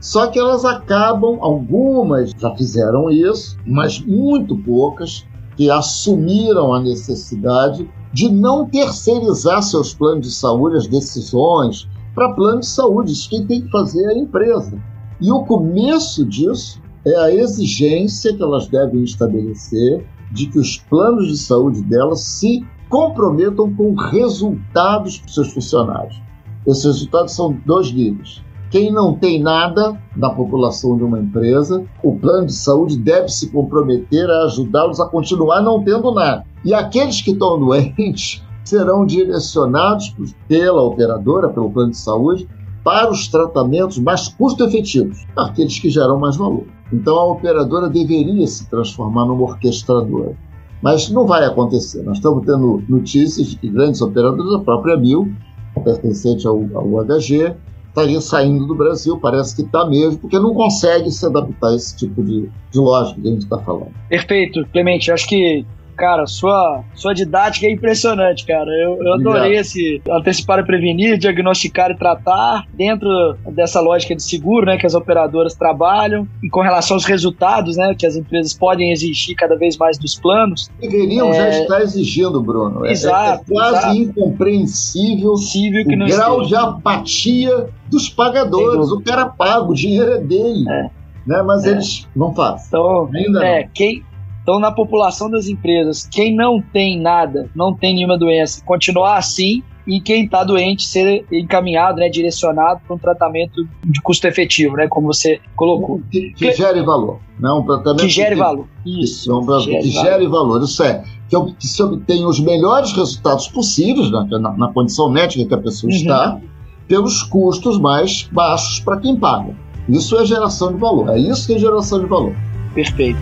Só 0.00 0.26
que 0.26 0.38
elas 0.38 0.64
acabam, 0.64 1.38
algumas 1.40 2.32
já 2.36 2.54
fizeram 2.54 3.10
isso, 3.10 3.56
mas 3.64 4.00
muito 4.00 4.56
poucas 4.58 5.24
que 5.56 5.70
assumiram 5.70 6.74
a 6.74 6.80
necessidade 6.80 7.88
de 8.12 8.30
não 8.30 8.66
terceirizar 8.66 9.62
seus 9.62 9.94
planos 9.94 10.26
de 10.26 10.34
saúde, 10.34 10.76
as 10.76 10.86
decisões 10.86 11.88
para 12.14 12.32
plano 12.32 12.60
de 12.60 12.66
saúde. 12.66 13.12
Isso 13.12 13.30
quem 13.30 13.46
tem 13.46 13.62
que 13.62 13.70
fazer 13.70 14.04
é 14.04 14.14
a 14.14 14.18
empresa. 14.18 14.82
E 15.20 15.30
o 15.32 15.44
começo 15.44 16.24
disso 16.26 16.80
é 17.06 17.16
a 17.16 17.32
exigência 17.32 18.34
que 18.34 18.42
elas 18.42 18.68
devem 18.68 19.02
estabelecer 19.02 20.06
de 20.32 20.46
que 20.46 20.58
os 20.58 20.76
planos 20.76 21.28
de 21.28 21.38
saúde 21.38 21.82
delas 21.82 22.20
se 22.20 22.66
comprometam 22.88 23.72
com 23.74 23.94
resultados 23.94 25.18
para 25.18 25.28
seus 25.28 25.52
funcionários. 25.52 26.20
Esses 26.66 26.84
resultados 26.84 27.32
são 27.32 27.56
dois 27.64 27.92
níveis: 27.92 28.42
quem 28.70 28.92
não 28.92 29.14
tem 29.14 29.40
nada 29.40 29.98
na 30.16 30.30
população 30.30 30.96
de 30.96 31.04
uma 31.04 31.20
empresa, 31.20 31.84
o 32.02 32.18
plano 32.18 32.46
de 32.46 32.52
saúde 32.52 32.98
deve 32.98 33.28
se 33.28 33.50
comprometer 33.50 34.28
a 34.28 34.44
ajudá-los 34.44 35.00
a 35.00 35.06
continuar 35.06 35.62
não 35.62 35.82
tendo 35.82 36.12
nada. 36.12 36.44
E 36.64 36.74
aqueles 36.74 37.22
que 37.22 37.30
estão 37.30 37.58
doentes 37.60 38.42
serão 38.64 39.06
direcionados 39.06 40.14
pela 40.48 40.82
operadora, 40.82 41.48
pelo 41.48 41.70
plano 41.70 41.92
de 41.92 41.98
saúde, 41.98 42.48
para 42.86 43.10
os 43.10 43.26
tratamentos 43.26 43.98
mais 43.98 44.28
custo-efetivos, 44.28 45.26
aqueles 45.36 45.76
que 45.76 45.90
geram 45.90 46.20
mais 46.20 46.36
valor. 46.36 46.62
Então 46.92 47.16
a 47.18 47.32
operadora 47.32 47.88
deveria 47.88 48.46
se 48.46 48.70
transformar 48.70 49.26
numa 49.26 49.42
orquestradora. 49.42 50.36
Mas 50.80 51.10
não 51.10 51.26
vai 51.26 51.44
acontecer. 51.44 52.04
Nós 52.04 52.18
estamos 52.18 52.46
tendo 52.46 52.84
notícias 52.88 53.48
de 53.48 53.56
que 53.56 53.68
grandes 53.68 54.00
operadoras, 54.00 54.54
a 54.54 54.60
própria 54.60 54.96
Mil, 54.96 55.34
pertencente 55.82 56.46
ao, 56.46 56.64
ao 56.74 56.86
UHG, 56.86 57.56
estaria 57.88 58.20
saindo 58.20 58.66
do 58.66 58.74
Brasil, 58.76 59.18
parece 59.18 59.56
que 59.56 59.62
está 59.62 59.84
mesmo, 59.84 60.20
porque 60.20 60.38
não 60.38 60.54
consegue 60.54 61.10
se 61.10 61.26
adaptar 61.26 61.70
a 61.70 61.74
esse 61.74 61.96
tipo 61.96 62.22
de, 62.22 62.48
de 62.70 62.78
lógica 62.78 63.20
que 63.20 63.26
a 63.26 63.30
gente 63.32 63.42
está 63.42 63.58
falando. 63.58 63.90
Perfeito, 64.08 64.64
Clemente. 64.70 65.10
Acho 65.10 65.26
que 65.26 65.66
Cara, 65.96 66.26
sua, 66.26 66.84
sua 66.94 67.14
didática 67.14 67.66
é 67.66 67.70
impressionante, 67.70 68.44
cara. 68.44 68.70
Eu, 68.70 69.02
eu 69.02 69.14
adorei 69.14 69.56
esse 69.56 70.02
antecipar 70.10 70.58
e 70.58 70.64
prevenir, 70.64 71.16
diagnosticar 71.16 71.90
e 71.90 71.96
tratar 71.96 72.64
dentro 72.74 73.08
dessa 73.52 73.80
lógica 73.80 74.14
de 74.14 74.22
seguro, 74.22 74.66
né, 74.66 74.76
que 74.76 74.86
as 74.86 74.94
operadoras 74.94 75.54
trabalham 75.54 76.28
e 76.42 76.50
com 76.50 76.60
relação 76.60 76.96
aos 76.96 77.04
resultados, 77.04 77.76
né, 77.76 77.94
que 77.98 78.06
as 78.06 78.14
empresas 78.14 78.52
podem 78.52 78.92
exigir 78.92 79.34
cada 79.36 79.56
vez 79.56 79.76
mais 79.76 79.98
dos 79.98 80.14
planos. 80.14 80.70
Deveriam 80.80 81.30
é... 81.30 81.34
já 81.34 81.60
estar 81.60 81.80
exigindo, 81.80 82.42
Bruno. 82.42 82.84
Exato. 82.84 83.44
É, 83.48 83.54
é 83.54 83.54
quase 83.54 83.78
exato. 83.78 83.96
incompreensível 83.96 85.32
o 85.32 85.96
não 85.96 86.06
grau 86.06 86.42
esteja. 86.42 86.60
de 86.60 86.68
apatia 86.68 87.68
dos 87.90 88.08
pagadores. 88.08 88.90
O 88.90 89.00
cara 89.00 89.26
paga, 89.26 89.62
o 89.62 89.74
dinheiro 89.74 90.12
é 90.12 90.18
dele. 90.18 90.68
É. 90.68 90.90
Né? 91.26 91.42
Mas 91.42 91.64
É. 91.64 91.70
eles 91.70 92.06
não 92.14 92.34
fazem. 92.34 92.66
Então, 92.68 93.10
Ainda 93.12 93.44
é, 93.44 93.68
quem 93.72 94.04
então 94.46 94.60
na 94.60 94.70
população 94.70 95.28
das 95.28 95.48
empresas, 95.48 96.06
quem 96.08 96.32
não 96.36 96.62
tem 96.62 97.00
nada, 97.00 97.50
não 97.52 97.74
tem 97.74 97.96
nenhuma 97.96 98.16
doença, 98.16 98.62
continuar 98.64 99.16
assim 99.16 99.60
e 99.84 100.00
quem 100.00 100.24
está 100.24 100.44
doente 100.44 100.84
ser 100.86 101.24
encaminhado, 101.32 101.98
né, 101.98 102.08
direcionado 102.08 102.80
para 102.86 102.94
um 102.94 102.98
tratamento 102.98 103.66
de 103.84 104.00
custo 104.00 104.24
efetivo, 104.28 104.76
né, 104.76 104.86
como 104.86 105.08
você 105.08 105.40
colocou, 105.56 106.00
Que, 106.12 106.30
que 106.32 106.52
gere 106.52 106.80
valor. 106.84 107.18
Né? 107.40 107.50
Um 107.50 107.64
tratamento 107.64 108.02
que 108.02 108.08
gere 108.08 108.36
que- 108.36 108.40
valor. 108.40 108.66
Que, 108.84 109.02
Isso. 109.02 109.28
não, 109.28 109.44
que 109.44 109.60
gere 109.64 109.90
gere, 109.90 110.26
valor. 110.28 110.48
valor. 110.52 110.64
Isso 110.64 110.80
é, 110.84 111.02
que, 111.28 111.36
que 111.58 111.66
se 111.66 111.82
obtenha 111.82 112.26
os 112.28 112.38
melhores 112.38 112.92
resultados 112.92 113.48
possíveis 113.48 114.12
na, 114.12 114.24
na, 114.26 114.52
na 114.56 114.72
condição 114.72 115.10
médica 115.10 115.44
que 115.44 115.54
a 115.54 115.58
pessoa 115.58 115.90
Uhum. 115.90 115.96
está, 115.96 116.40
pelos 116.86 117.24
custos 117.24 117.80
mais 117.80 118.28
baixos 118.30 118.78
para 118.78 118.96
quem 118.98 119.16
paga. 119.16 119.56
Isso 119.88 120.16
é 120.16 120.24
geração 120.24 120.72
de 120.72 120.78
valor. 120.78 121.08
É 121.10 121.18
isso 121.18 121.48
que 121.48 121.54
é 121.54 121.58
geração 121.58 121.98
de 121.98 122.06
valor. 122.06 122.32
Perfeito. 122.74 123.18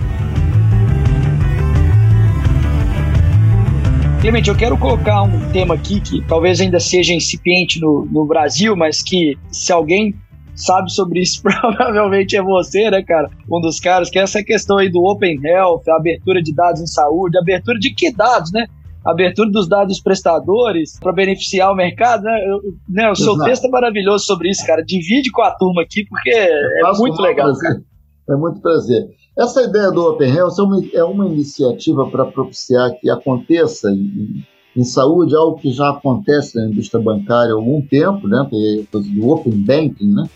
Clemente, 4.24 4.48
eu 4.48 4.56
quero 4.56 4.78
colocar 4.78 5.22
um 5.22 5.52
tema 5.52 5.74
aqui 5.74 6.00
que 6.00 6.26
talvez 6.26 6.58
ainda 6.58 6.80
seja 6.80 7.12
incipiente 7.12 7.78
no, 7.78 8.06
no 8.10 8.24
Brasil, 8.24 8.74
mas 8.74 9.02
que 9.02 9.36
se 9.52 9.70
alguém 9.70 10.14
sabe 10.54 10.90
sobre 10.90 11.20
isso, 11.20 11.42
provavelmente 11.44 12.34
é 12.34 12.42
você, 12.42 12.90
né, 12.90 13.02
cara? 13.02 13.28
Um 13.52 13.60
dos 13.60 13.78
caras, 13.78 14.08
que 14.08 14.18
é 14.18 14.22
essa 14.22 14.42
questão 14.42 14.78
aí 14.78 14.90
do 14.90 15.04
Open 15.04 15.38
Health, 15.44 15.82
a 15.90 15.96
abertura 15.96 16.42
de 16.42 16.54
dados 16.54 16.80
em 16.80 16.86
saúde, 16.86 17.36
abertura 17.36 17.78
de 17.78 17.92
que 17.92 18.10
dados, 18.10 18.50
né? 18.50 18.66
Abertura 19.04 19.50
dos 19.50 19.68
dados 19.68 19.88
dos 19.88 20.02
prestadores 20.02 20.98
para 20.98 21.12
beneficiar 21.12 21.70
o 21.70 21.76
mercado, 21.76 22.22
né? 22.22 22.48
Eu, 22.48 22.60
né, 22.88 23.10
o 23.10 23.14
seu 23.14 23.34
Exato. 23.34 23.50
texto 23.50 23.66
é 23.66 23.68
maravilhoso 23.68 24.24
sobre 24.24 24.48
isso, 24.48 24.66
cara. 24.66 24.82
Divide 24.82 25.30
com 25.30 25.42
a 25.42 25.50
turma 25.50 25.82
aqui, 25.82 26.02
porque 26.08 26.30
é 26.30 26.92
muito 26.96 27.20
legal. 27.20 27.52
prazer. 27.52 27.84
É 28.30 28.36
muito 28.36 28.58
prazer. 28.62 29.06
Essa 29.36 29.62
ideia 29.62 29.90
do 29.90 30.00
Open 30.00 30.32
Health 30.32 30.54
é 30.58 30.62
uma, 30.62 30.82
é 30.94 31.04
uma 31.04 31.26
iniciativa 31.26 32.06
para 32.06 32.24
propiciar 32.24 32.92
que 33.00 33.10
aconteça 33.10 33.90
em, 33.90 34.44
em 34.76 34.84
saúde 34.84 35.34
algo 35.34 35.58
que 35.58 35.72
já 35.72 35.90
acontece 35.90 36.56
na 36.56 36.66
indústria 36.66 37.02
bancária 37.02 37.52
há 37.52 37.56
algum 37.56 37.82
tempo, 37.82 38.28
né, 38.28 38.48
do 38.92 39.28
Open 39.28 39.52
Banking, 39.52 40.14
né, 40.14 40.28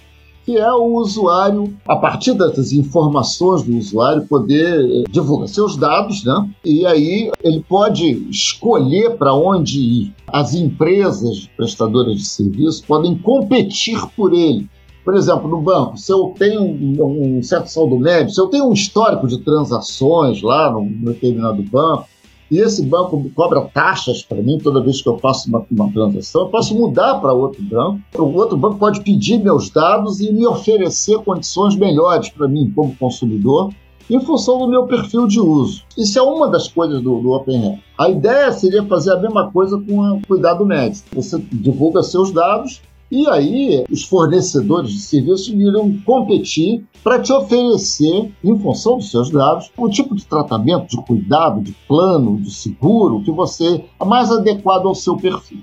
que 0.45 0.57
é 0.57 0.73
o 0.73 0.97
usuário, 0.97 1.77
a 1.87 1.95
partir 1.95 2.33
dessas 2.33 2.73
informações 2.73 3.63
do 3.63 3.77
usuário, 3.77 4.27
poder 4.27 4.81
eh, 4.81 5.05
divulgar 5.09 5.47
seus 5.47 5.77
dados, 5.77 6.25
né, 6.25 6.51
e 6.65 6.85
aí 6.85 7.31
ele 7.45 7.65
pode 7.69 8.29
escolher 8.29 9.17
para 9.17 9.33
onde 9.33 9.79
ir. 9.79 10.15
As 10.27 10.55
empresas 10.55 11.49
prestadoras 11.57 12.17
de 12.17 12.25
serviço 12.25 12.83
podem 12.85 13.17
competir 13.17 14.01
por 14.17 14.33
ele. 14.33 14.69
Por 15.09 15.17
exemplo, 15.17 15.49
no 15.49 15.63
banco, 15.63 15.97
se 15.97 16.13
eu 16.13 16.35
tenho 16.39 16.63
um, 16.63 17.43
certo 17.43 17.69
saldo 17.69 17.99
médio, 17.99 18.29
se 18.29 18.39
eu 18.39 18.49
tenho 18.49 18.69
um 18.69 18.75
histórico 18.75 19.27
de 19.27 19.39
transações 19.39 20.43
lá 20.43 20.71
no, 20.71 20.85
determinado 20.85 21.63
banco, 21.63 22.07
e 22.51 22.59
esse 22.59 22.85
banco 22.85 23.31
cobra 23.35 23.63
taxas 23.73 24.23
para 24.23 24.43
mim 24.43 24.59
toda 24.59 24.83
vez 24.83 25.01
que 25.01 25.09
eu 25.09 25.17
faço 25.17 25.49
uma, 25.49 25.65
uma 25.71 25.91
transação, 25.91 26.43
eu 26.43 26.49
posso 26.49 26.75
mudar 26.75 27.15
para 27.23 27.33
outro 27.33 27.63
banco. 27.63 28.03
O 28.19 28.35
outro 28.35 28.59
banco 28.59 28.77
pode 28.77 29.01
pedir 29.01 29.43
meus 29.43 29.71
dados 29.71 30.21
e 30.21 30.31
me 30.31 30.47
oferecer 30.47 31.19
condições 31.21 31.75
melhores 31.75 32.29
para 32.29 32.47
mim 32.47 32.71
como 32.77 32.95
consumidor 32.97 33.73
em 34.11 34.21
função 34.21 34.59
do 34.59 34.69
meu 34.69 34.85
perfil 34.85 35.27
de 35.27 35.41
uso. 35.41 35.85
Isso 35.97 36.19
é 36.19 36.23
uma 36.23 36.51
das 36.51 36.69
coisas 36.69 37.01
do, 37.01 37.19
do 37.19 37.31
Open 37.31 37.65
Health. 37.65 37.79
A 37.97 38.11
ideia 38.11 38.53
seria 38.53 38.85
fazer 38.85 39.13
a 39.13 39.19
mesma 39.19 39.51
coisa 39.51 39.81
com 39.81 40.01
o 40.01 40.21
cuidado 40.29 40.67
médico. 40.67 41.09
Você 41.15 41.43
divulga 41.51 42.03
seus 42.03 42.31
dados 42.31 42.83
e 43.11 43.27
aí 43.29 43.85
os 43.91 44.05
fornecedores 44.05 44.91
de 44.91 45.01
serviços 45.01 45.49
iriam 45.49 45.99
competir 46.05 46.85
para 47.03 47.21
te 47.21 47.33
oferecer, 47.33 48.33
em 48.45 48.59
função 48.59 48.97
dos 48.97 49.11
seus 49.11 49.31
dados, 49.31 49.71
um 49.79 49.89
tipo 49.89 50.15
de 50.15 50.27
tratamento, 50.27 50.89
de 50.89 51.03
cuidado, 51.05 51.63
de 51.63 51.73
plano, 51.87 52.39
de 52.41 52.51
seguro 52.51 53.23
que 53.23 53.31
você 53.31 53.85
é 54.01 54.05
mais 54.05 54.31
adequado 54.31 54.87
ao 54.87 54.95
seu 54.95 55.17
perfil. 55.17 55.63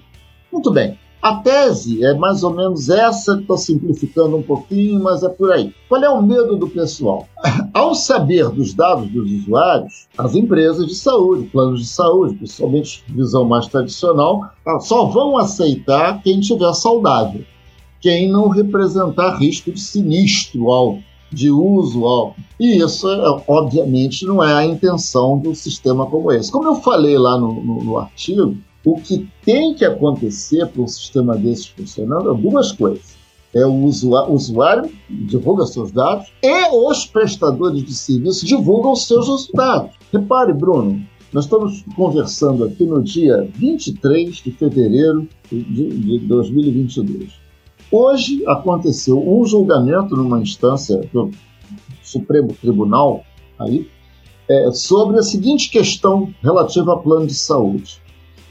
Muito 0.52 0.72
bem. 0.72 0.98
A 1.26 1.38
tese 1.38 2.06
é 2.06 2.14
mais 2.14 2.44
ou 2.44 2.54
menos 2.54 2.88
essa, 2.88 3.40
estou 3.40 3.58
simplificando 3.58 4.38
um 4.38 4.44
pouquinho, 4.44 5.02
mas 5.02 5.24
é 5.24 5.30
por 5.30 5.52
aí. 5.52 5.74
Qual 5.90 6.04
é 6.04 6.08
o 6.08 6.22
medo 6.22 6.56
do 6.56 6.70
pessoal? 6.70 7.28
Ao 7.74 7.96
saber 7.96 8.48
dos 8.52 8.76
dados 8.76 9.10
dos 9.10 9.32
usuários, 9.32 10.08
as 10.20 10.36
empresas 10.36 10.86
de 10.86 10.94
saúde, 10.94 11.48
planos 11.48 11.80
de 11.80 11.88
saúde, 11.88 12.36
principalmente 12.36 13.04
visão 13.08 13.44
mais 13.44 13.66
tradicional, 13.66 14.52
só 14.82 15.06
vão 15.06 15.36
aceitar 15.36 16.22
quem 16.22 16.40
tiver 16.42 16.72
saudável, 16.76 17.44
quem 18.00 18.30
não 18.30 18.48
representar 18.48 19.40
risco 19.40 19.72
de 19.72 19.80
sinistro 19.80 20.70
alto, 20.70 21.04
de 21.32 21.50
uso 21.50 22.06
alto. 22.06 22.40
E 22.60 22.78
isso, 22.78 23.10
é, 23.10 23.44
obviamente, 23.48 24.28
não 24.28 24.44
é 24.44 24.54
a 24.54 24.64
intenção 24.64 25.42
um 25.44 25.56
sistema 25.56 26.06
como 26.06 26.32
esse. 26.32 26.52
Como 26.52 26.68
eu 26.68 26.76
falei 26.76 27.18
lá 27.18 27.36
no, 27.36 27.52
no, 27.64 27.84
no 27.84 27.98
artigo, 27.98 28.56
o 28.86 28.96
que 28.96 29.28
tem 29.44 29.74
que 29.74 29.84
acontecer 29.84 30.68
para 30.68 30.82
um 30.82 30.88
sistema 30.88 31.36
desses 31.36 31.68
funcionando 31.68 32.32
é 32.32 32.38
duas 32.38 32.72
coisas. 32.72 33.16
É 33.54 33.66
o 33.66 33.86
usuário, 33.86 34.92
divulga 35.10 35.66
seus 35.66 35.92
dados 35.92 36.28
e 36.44 36.70
os 36.72 37.06
prestadores 37.06 37.84
de 37.84 37.94
serviço 37.94 38.46
divulgam 38.46 38.96
seus 38.96 39.50
dados. 39.54 39.96
Repare, 40.12 40.54
Bruno, 40.54 41.02
nós 41.32 41.46
estamos 41.46 41.84
conversando 41.96 42.66
aqui 42.66 42.84
no 42.84 43.02
dia 43.02 43.50
23 43.56 44.36
de 44.36 44.52
fevereiro 44.52 45.28
de, 45.50 45.64
de 45.64 46.20
2022. 46.20 47.30
Hoje 47.92 48.44
aconteceu 48.46 49.18
um 49.18 49.46
julgamento 49.46 50.16
numa 50.16 50.40
instância 50.42 50.98
do 51.14 51.32
Supremo 52.04 52.54
Tribunal 52.54 53.24
aí, 53.58 53.88
é, 54.50 54.70
sobre 54.72 55.18
a 55.18 55.24
seguinte 55.24 55.70
questão 55.70 56.34
relativa 56.42 56.94
a 56.94 56.98
plano 56.98 57.26
de 57.26 57.34
saúde. 57.34 58.05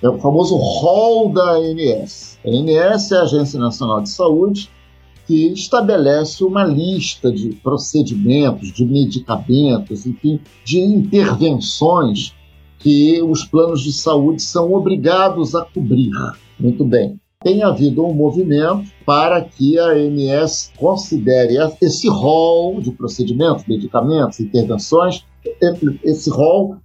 É 0.04 0.08
o 0.10 0.18
famoso 0.18 0.56
rol 0.56 1.30
da 1.32 1.52
ANS. 1.52 2.38
A 2.44 2.50
ANS 2.50 3.10
é 3.10 3.16
a 3.16 3.22
Agência 3.22 3.58
Nacional 3.58 4.02
de 4.02 4.10
Saúde, 4.10 4.70
que 5.26 5.46
estabelece 5.46 6.44
uma 6.44 6.62
lista 6.62 7.32
de 7.32 7.54
procedimentos, 7.62 8.70
de 8.70 8.84
medicamentos, 8.84 10.04
enfim, 10.04 10.38
de 10.62 10.78
intervenções 10.78 12.34
que 12.80 13.22
os 13.22 13.44
planos 13.44 13.80
de 13.80 13.94
saúde 13.94 14.42
são 14.42 14.74
obrigados 14.74 15.54
a 15.54 15.64
cobrir. 15.64 16.10
Muito 16.60 16.84
bem. 16.84 17.18
Tem 17.42 17.62
havido 17.62 18.04
um 18.04 18.12
movimento 18.12 18.84
para 19.06 19.40
que 19.40 19.78
a 19.78 19.86
ANS 19.86 20.70
considere 20.76 21.56
esse 21.80 22.10
rol 22.10 22.78
de 22.78 22.90
procedimentos, 22.90 23.64
medicamentos, 23.66 24.38
intervenções, 24.38 25.24
esse 26.02 26.30
rol, 26.30 26.76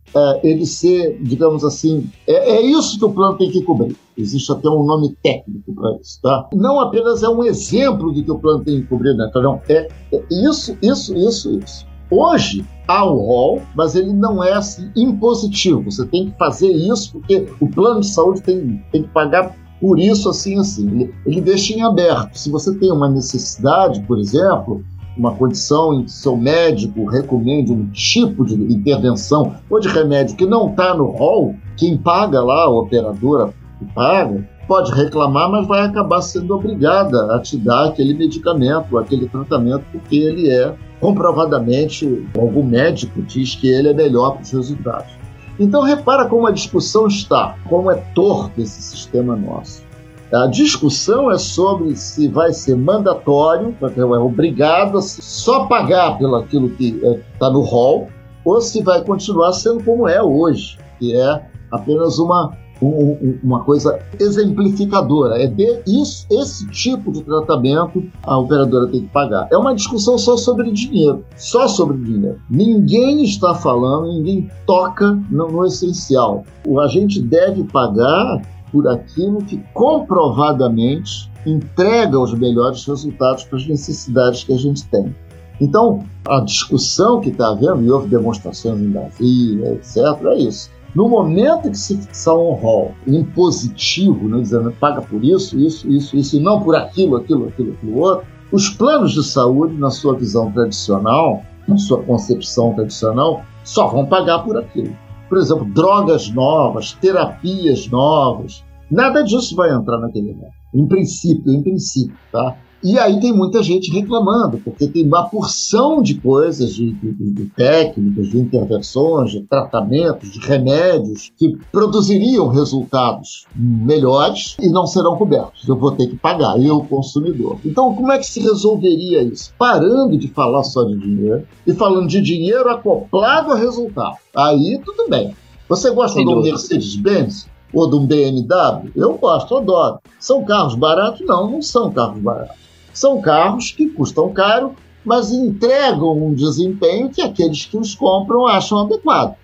ele 0.43 0.65
ser, 0.65 1.19
digamos 1.21 1.63
assim, 1.63 2.09
é, 2.27 2.57
é 2.57 2.61
isso 2.61 2.97
que 2.97 3.05
o 3.05 3.11
plano 3.11 3.37
tem 3.37 3.49
que 3.49 3.63
cobrir. 3.63 3.95
Existe 4.17 4.51
até 4.51 4.67
um 4.67 4.83
nome 4.83 5.15
técnico 5.23 5.73
para 5.73 5.95
isso, 6.01 6.19
tá? 6.21 6.49
Não 6.53 6.79
apenas 6.79 7.23
é 7.23 7.29
um 7.29 7.43
exemplo 7.43 8.11
do 8.11 8.23
que 8.23 8.31
o 8.31 8.39
plano 8.39 8.63
tem 8.63 8.81
que 8.81 8.87
cobrir, 8.87 9.15
né? 9.15 9.27
Então, 9.29 9.61
é, 9.69 9.87
é 10.11 10.23
isso, 10.29 10.77
isso, 10.81 11.15
isso, 11.15 11.59
isso. 11.59 11.89
Hoje 12.11 12.65
há 12.87 13.05
o 13.05 13.17
rol, 13.19 13.61
mas 13.75 13.95
ele 13.95 14.11
não 14.11 14.43
é 14.43 14.53
assim, 14.53 14.91
impositivo. 14.95 15.91
Você 15.91 16.05
tem 16.07 16.31
que 16.31 16.37
fazer 16.37 16.71
isso 16.71 17.11
porque 17.13 17.47
o 17.59 17.67
plano 17.67 18.01
de 18.01 18.07
saúde 18.07 18.41
tem, 18.41 18.83
tem 18.91 19.03
que 19.03 19.09
pagar 19.09 19.55
por 19.79 19.99
isso, 19.99 20.27
assim, 20.29 20.57
assim. 20.57 20.89
Ele, 20.89 21.13
ele 21.25 21.41
deixa 21.41 21.73
em 21.73 21.83
aberto. 21.83 22.35
Se 22.35 22.49
você 22.49 22.75
tem 22.75 22.91
uma 22.91 23.07
necessidade, 23.07 24.01
por 24.01 24.19
exemplo, 24.19 24.83
uma 25.19 25.35
condição 25.35 25.93
em 25.93 26.05
que 26.05 26.11
seu 26.11 26.37
médico 26.37 27.05
recomende 27.05 27.73
um 27.73 27.85
tipo 27.89 28.45
de 28.45 28.55
intervenção 28.55 29.55
ou 29.69 29.79
de 29.79 29.89
remédio 29.89 30.37
que 30.37 30.45
não 30.45 30.69
está 30.69 30.95
no 30.95 31.07
rol, 31.07 31.55
quem 31.75 31.97
paga 31.97 32.41
lá, 32.41 32.63
a 32.63 32.69
operadora 32.69 33.53
que 33.77 33.85
paga, 33.93 34.47
pode 34.65 34.93
reclamar, 34.93 35.51
mas 35.51 35.67
vai 35.67 35.81
acabar 35.81 36.21
sendo 36.21 36.55
obrigada 36.55 37.35
a 37.35 37.39
te 37.39 37.57
dar 37.57 37.89
aquele 37.89 38.13
medicamento, 38.13 38.97
aquele 38.97 39.27
tratamento, 39.27 39.83
porque 39.91 40.15
ele 40.15 40.49
é 40.49 40.73
comprovadamente, 41.01 42.25
algum 42.37 42.63
médico 42.63 43.21
diz 43.21 43.55
que 43.55 43.67
ele 43.67 43.89
é 43.89 43.93
melhor 43.93 44.33
para 44.33 44.43
os 44.43 44.51
resultados. 44.51 45.11
Então 45.59 45.81
repara 45.81 46.25
como 46.25 46.47
a 46.47 46.51
discussão 46.51 47.07
está, 47.07 47.57
como 47.67 47.91
é 47.91 47.95
torto 48.15 48.61
esse 48.61 48.81
sistema 48.81 49.35
nosso. 49.35 49.88
A 50.31 50.45
discussão 50.45 51.31
é 51.31 51.37
sobre 51.39 51.95
se 51.95 52.27
vai 52.27 52.53
ser 52.53 52.75
mandatório, 52.75 53.75
é 53.81 54.03
obrigado 54.03 54.99
a 54.99 55.01
só 55.01 55.65
pagar 55.65 56.17
pelo 56.19 56.35
aquilo 56.35 56.69
que 56.69 56.99
está 57.33 57.47
é, 57.47 57.51
no 57.51 57.61
rol, 57.61 58.09
ou 58.45 58.61
se 58.61 58.83
vai 58.83 59.03
continuar 59.03 59.53
sendo 59.53 59.83
como 59.83 60.07
é 60.07 60.21
hoje, 60.21 60.77
que 60.99 61.15
é 61.15 61.41
apenas 61.71 62.19
uma 62.19 62.55
um, 62.81 63.39
uma 63.43 63.63
coisa 63.63 63.99
exemplificadora. 64.19 65.41
É 65.41 65.47
de 65.47 65.81
isso, 65.85 66.25
esse 66.31 66.67
tipo 66.69 67.11
de 67.11 67.23
tratamento 67.23 68.03
a 68.23 68.37
operadora 68.37 68.87
tem 68.87 69.01
que 69.01 69.07
pagar. 69.07 69.47
É 69.51 69.57
uma 69.57 69.75
discussão 69.75 70.17
só 70.17 70.37
sobre 70.37 70.71
dinheiro, 70.71 71.23
só 71.35 71.67
sobre 71.67 71.97
dinheiro. 71.97 72.39
Ninguém 72.49 73.23
está 73.23 73.53
falando, 73.53 74.13
ninguém 74.13 74.49
toca 74.65 75.19
no, 75.29 75.47
no 75.49 75.65
essencial. 75.65 76.43
O 76.65 76.79
agente 76.79 77.21
deve 77.21 77.63
pagar 77.63 78.41
por 78.71 78.87
aquilo 78.87 79.39
que 79.39 79.63
comprovadamente 79.73 81.29
entrega 81.45 82.19
os 82.19 82.33
melhores 82.33 82.85
resultados 82.85 83.43
para 83.43 83.57
as 83.57 83.67
necessidades 83.67 84.43
que 84.43 84.53
a 84.53 84.57
gente 84.57 84.85
tem. 84.87 85.15
Então, 85.61 86.03
a 86.27 86.39
discussão 86.39 87.19
que 87.19 87.29
está 87.29 87.49
havendo, 87.49 87.83
e 87.83 87.91
houve 87.91 88.07
demonstrações 88.07 88.79
em 88.79 88.89
Brasília, 88.89 89.73
etc., 89.73 89.97
é 90.25 90.39
isso. 90.39 90.69
No 90.95 91.07
momento 91.07 91.69
que 91.69 91.77
se 91.77 91.97
fixar 91.97 92.35
um 92.35 92.53
rol 92.53 92.93
impositivo, 93.05 94.27
né, 94.27 94.41
dizendo 94.41 94.71
paga 94.79 95.01
por 95.01 95.23
isso, 95.23 95.59
isso, 95.59 95.87
isso, 95.87 96.15
isso, 96.15 96.35
e 96.35 96.39
não 96.39 96.61
por 96.61 96.75
aquilo, 96.75 97.17
aquilo, 97.17 97.47
aquilo, 97.47 97.73
aquilo 97.73 97.99
outro, 97.99 98.25
os 98.51 98.69
planos 98.69 99.11
de 99.11 99.23
saúde, 99.23 99.75
na 99.75 99.91
sua 99.91 100.15
visão 100.15 100.51
tradicional, 100.51 101.43
na 101.67 101.77
sua 101.77 102.01
concepção 102.01 102.73
tradicional, 102.73 103.43
só 103.63 103.87
vão 103.87 104.05
pagar 104.05 104.39
por 104.39 104.57
aquilo. 104.57 104.95
Por 105.29 105.37
exemplo, 105.37 105.65
drogas 105.65 106.29
novas, 106.29 106.93
terapias 106.93 107.87
novas, 107.87 108.65
nada 108.89 109.23
disso 109.23 109.55
vai 109.55 109.71
entrar 109.71 109.99
naquele 109.99 110.33
rol. 110.33 110.49
Em 110.73 110.87
princípio, 110.87 111.53
em 111.53 111.61
princípio, 111.61 112.17
tá? 112.31 112.57
E 112.81 112.97
aí 112.97 113.19
tem 113.19 113.33
muita 113.33 113.61
gente 113.61 113.91
reclamando, 113.91 114.57
porque 114.59 114.87
tem 114.87 115.05
uma 115.05 115.27
porção 115.27 116.01
de 116.01 116.15
coisas, 116.15 116.73
de, 116.73 116.91
de, 116.93 117.31
de, 117.31 117.45
técnicas, 117.47 118.29
de 118.29 118.37
intervenções, 118.37 119.31
de 119.31 119.41
tratamentos, 119.41 120.31
de 120.31 120.39
remédios, 120.39 121.31
que 121.37 121.57
produziriam 121.71 122.47
resultados 122.47 123.45
melhores 123.53 124.55
e 124.61 124.69
não 124.69 124.87
serão 124.87 125.17
cobertos. 125.17 125.67
Eu 125.67 125.75
vou 125.75 125.91
ter 125.91 126.07
que 126.07 126.15
pagar, 126.15 126.57
eu, 126.61 126.81
consumidor. 126.83 127.57
Então, 127.65 127.93
como 127.93 128.11
é 128.11 128.17
que 128.17 128.25
se 128.25 128.39
resolveria 128.39 129.23
isso? 129.23 129.53
Parando 129.57 130.17
de 130.17 130.29
falar 130.29 130.63
só 130.63 130.83
de 130.83 130.97
dinheiro 130.97 131.45
e 131.67 131.73
falando 131.73 132.07
de 132.07 132.21
dinheiro 132.21 132.69
acoplado 132.69 133.51
a 133.51 133.55
resultado. 133.55 134.15
Aí, 134.33 134.79
tudo 134.85 135.09
bem. 135.09 135.35
Você 135.67 135.91
gosta 135.91 136.23
do 136.23 136.41
Mercedes-Benz? 136.41 137.47
ou 137.73 137.87
de 137.89 137.95
um 137.95 138.05
BMW? 138.05 138.91
Eu 138.95 139.13
gosto, 139.17 139.55
adoro. 139.55 139.99
São 140.19 140.43
carros 140.43 140.75
baratos? 140.75 141.21
Não, 141.25 141.51
não 141.51 141.61
são 141.61 141.91
carros 141.91 142.19
baratos. 142.19 142.68
São 142.93 143.21
carros 143.21 143.71
que 143.71 143.89
custam 143.89 144.31
caro, 144.33 144.75
mas 145.03 145.31
entregam 145.31 146.17
um 146.17 146.33
desempenho 146.33 147.09
que 147.09 147.21
aqueles 147.21 147.65
que 147.65 147.77
os 147.77 147.95
compram 147.95 148.47
acham 148.47 148.79
adequado. 148.79 149.35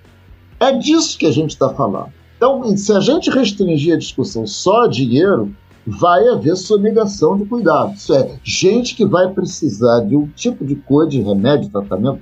É 0.60 0.72
disso 0.72 1.18
que 1.18 1.26
a 1.26 1.32
gente 1.32 1.52
está 1.52 1.70
falando. 1.70 2.12
Então, 2.38 2.76
se 2.76 2.92
a 2.92 3.00
gente 3.00 3.30
restringir 3.30 3.96
a 3.96 3.98
discussão 3.98 4.46
só 4.46 4.84
a 4.84 4.88
dinheiro, 4.88 5.54
vai 5.86 6.28
haver 6.28 6.56
sonegação 6.56 7.38
de 7.38 7.46
cuidado. 7.46 7.94
Isso 7.94 8.14
é, 8.14 8.38
gente 8.44 8.96
que 8.96 9.06
vai 9.06 9.30
precisar 9.32 10.02
de 10.02 10.16
um 10.16 10.28
tipo 10.28 10.66
de 10.66 10.76
coisa, 10.76 11.12
de 11.12 11.22
remédio, 11.22 11.70
tratamento, 11.70 12.22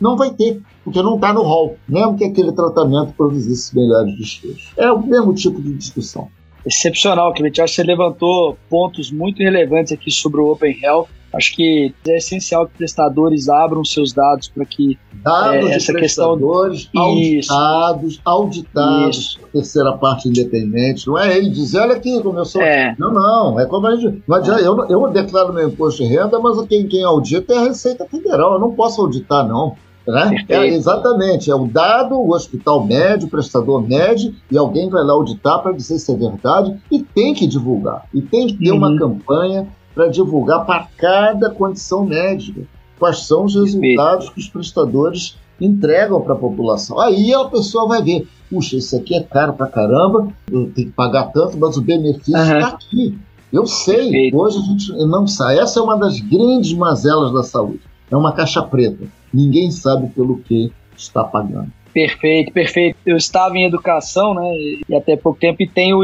não 0.00 0.16
vai 0.16 0.30
ter, 0.30 0.60
porque 0.82 1.02
não 1.02 1.14
está 1.14 1.32
no 1.32 1.42
rol, 1.42 1.76
mesmo 1.88 2.16
que 2.16 2.24
aquele 2.24 2.52
tratamento 2.52 3.14
produzisse 3.14 3.74
melhores 3.74 4.16
desfechos. 4.18 4.72
É 4.76 4.90
o 4.90 5.00
mesmo 5.00 5.32
tipo 5.34 5.60
de 5.60 5.72
discussão 5.74 6.28
excepcional, 6.66 7.32
Clemente. 7.32 7.60
Acho 7.60 7.74
que 7.74 7.82
você 7.82 7.86
levantou 7.86 8.58
pontos 8.68 9.10
muito 9.10 9.42
relevantes 9.42 9.92
aqui 9.92 10.10
sobre 10.10 10.40
o 10.40 10.50
Open 10.50 10.78
Health. 10.82 11.08
Acho 11.34 11.56
que 11.56 11.92
é 12.06 12.16
essencial 12.16 12.66
que 12.66 12.78
prestadores 12.78 13.48
abram 13.48 13.84
seus 13.84 14.12
dados 14.12 14.48
para 14.48 14.64
que 14.64 14.96
dados 15.14 15.68
é, 15.68 15.74
essa 15.74 15.92
questão 15.92 16.30
auditados, 16.30 18.12
Isso. 18.12 18.22
auditados, 18.24 19.40
terceira 19.52 19.92
parte 19.94 20.28
independente. 20.28 21.08
Não 21.08 21.18
é 21.18 21.36
ele 21.36 21.50
dizer, 21.50 21.80
olha 21.80 21.96
aqui 21.96 22.22
como 22.22 22.38
eu 22.38 22.44
sou. 22.44 22.62
É. 22.62 22.94
Não, 22.98 23.12
não. 23.12 23.58
É 23.58 23.66
como 23.66 23.86
a 23.88 23.96
gente. 23.96 24.22
Não 24.28 24.36
adianta, 24.36 24.60
eu, 24.60 24.88
eu 24.88 25.10
declaro 25.10 25.52
meu 25.52 25.68
imposto 25.68 26.04
de 26.04 26.08
renda, 26.08 26.38
mas 26.38 26.64
quem, 26.68 26.86
quem 26.86 27.02
audita 27.02 27.52
é 27.52 27.58
a 27.58 27.64
Receita 27.64 28.06
Federal. 28.06 28.54
Eu 28.54 28.60
não 28.60 28.72
posso 28.72 29.00
auditar, 29.00 29.46
não. 29.46 29.76
Né? 30.06 30.44
É, 30.48 30.66
exatamente, 30.66 31.50
é 31.50 31.54
o 31.54 31.66
dado, 31.66 32.14
o 32.14 32.34
hospital 32.34 32.84
mede, 32.84 33.24
o 33.24 33.28
prestador 33.28 33.82
mede, 33.82 34.34
e 34.50 34.58
alguém 34.58 34.90
vai 34.90 35.02
lá 35.02 35.14
auditar 35.14 35.62
para 35.62 35.72
dizer 35.72 35.98
se 35.98 36.12
é 36.12 36.16
verdade, 36.16 36.76
e 36.90 37.02
tem 37.02 37.32
que 37.32 37.46
divulgar. 37.46 38.06
E 38.12 38.20
tem 38.20 38.48
que 38.48 38.58
ter 38.58 38.70
uhum. 38.70 38.78
uma 38.78 38.98
campanha 38.98 39.66
para 39.94 40.08
divulgar 40.08 40.66
para 40.66 40.86
cada 40.98 41.50
condição 41.50 42.04
médica 42.04 42.62
quais 42.98 43.26
são 43.26 43.44
os 43.44 43.54
resultados 43.54 44.28
que 44.30 44.40
os 44.40 44.48
prestadores 44.48 45.36
entregam 45.60 46.20
para 46.20 46.34
a 46.34 46.38
população. 46.38 46.98
Aí 46.98 47.32
a 47.32 47.44
pessoa 47.44 47.86
vai 47.86 48.02
ver, 48.02 48.26
puxa, 48.50 48.76
isso 48.76 48.96
aqui 48.96 49.14
é 49.14 49.22
caro 49.22 49.54
para 49.54 49.66
caramba, 49.66 50.28
eu 50.50 50.70
tenho 50.72 50.88
que 50.88 50.94
pagar 50.94 51.24
tanto, 51.32 51.56
mas 51.58 51.76
o 51.76 51.82
benefício 51.82 52.36
está 52.36 52.58
uhum. 52.58 52.64
aqui. 52.66 53.18
Eu 53.52 53.66
sei, 53.66 54.10
Perfeito. 54.10 54.36
hoje 54.36 54.58
a 54.58 54.62
gente 54.62 54.92
não 55.06 55.26
sabe. 55.26 55.58
Essa 55.60 55.78
é 55.78 55.82
uma 55.82 55.96
das 55.96 56.18
grandes 56.18 56.72
mazelas 56.72 57.32
da 57.32 57.42
saúde. 57.42 57.80
É 58.10 58.16
uma 58.16 58.32
caixa 58.32 58.62
preta 58.62 59.04
ninguém 59.34 59.70
sabe 59.70 60.08
pelo 60.10 60.38
que 60.38 60.72
está 60.96 61.24
pagando. 61.24 61.70
Perfeito, 61.92 62.52
perfeito. 62.52 62.96
Eu 63.06 63.16
estava 63.16 63.56
em 63.56 63.64
educação, 63.64 64.34
né, 64.34 64.42
e 64.88 64.94
até 64.94 65.16
pouco 65.16 65.38
tempo, 65.38 65.62
e 65.62 65.68
tem 65.68 65.94
o, 65.94 66.00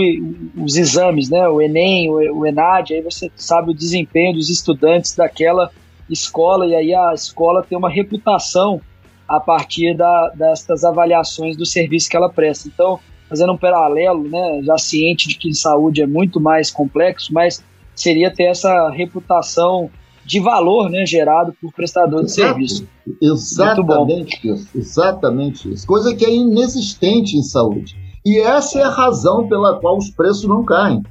os 0.57 0.77
exames, 0.77 1.29
né, 1.29 1.49
o 1.49 1.61
Enem, 1.61 2.09
o, 2.11 2.39
o 2.39 2.47
Enad, 2.47 2.93
aí 2.93 3.01
você 3.01 3.31
sabe 3.35 3.71
o 3.71 3.75
desempenho 3.75 4.35
dos 4.35 4.49
estudantes 4.49 5.17
daquela 5.17 5.71
escola, 6.09 6.67
e 6.67 6.75
aí 6.75 6.95
a 6.95 7.13
escola 7.13 7.65
tem 7.69 7.77
uma 7.77 7.91
reputação 7.91 8.81
a 9.29 9.41
partir 9.41 9.97
da, 9.97 10.33
avaliações 10.85 11.57
do 11.57 11.67
serviço 11.67 12.09
que 12.09 12.17
ela 12.17 12.29
presta. 12.29 12.69
Então, 12.69 13.01
fazendo 13.29 13.53
um 13.53 13.59
paralelo, 13.59 14.29
né, 14.29 14.61
já 14.63 14.79
ciente 14.79 15.29
de 15.29 15.37
que 15.37 15.53
saúde 15.55 16.03
é 16.03 16.07
muito 16.07 16.41
mais 16.41 16.71
complexo, 16.71 17.33
mas 17.33 17.65
seria 17.97 18.31
ter 18.31 18.45
essa 18.45 18.91
reputação 18.91 19.91
de 20.31 20.39
valor 20.39 20.89
né, 20.89 21.05
gerado 21.05 21.53
por 21.61 21.73
prestador 21.73 22.25
de 22.25 22.31
serviço. 22.31 22.87
Exatamente 23.21 24.49
isso, 24.49 24.69
exatamente 24.79 25.73
isso. 25.73 25.85
Coisa 25.85 26.15
que 26.15 26.25
é 26.25 26.33
inexistente 26.33 27.37
em 27.37 27.43
saúde. 27.43 27.97
E 28.25 28.39
essa 28.39 28.79
é 28.79 28.83
a 28.85 28.91
razão 28.91 29.49
pela 29.49 29.81
qual 29.81 29.99
os 29.99 30.09
preços 30.09 30.45
não 30.45 30.65
caem. 30.65 31.03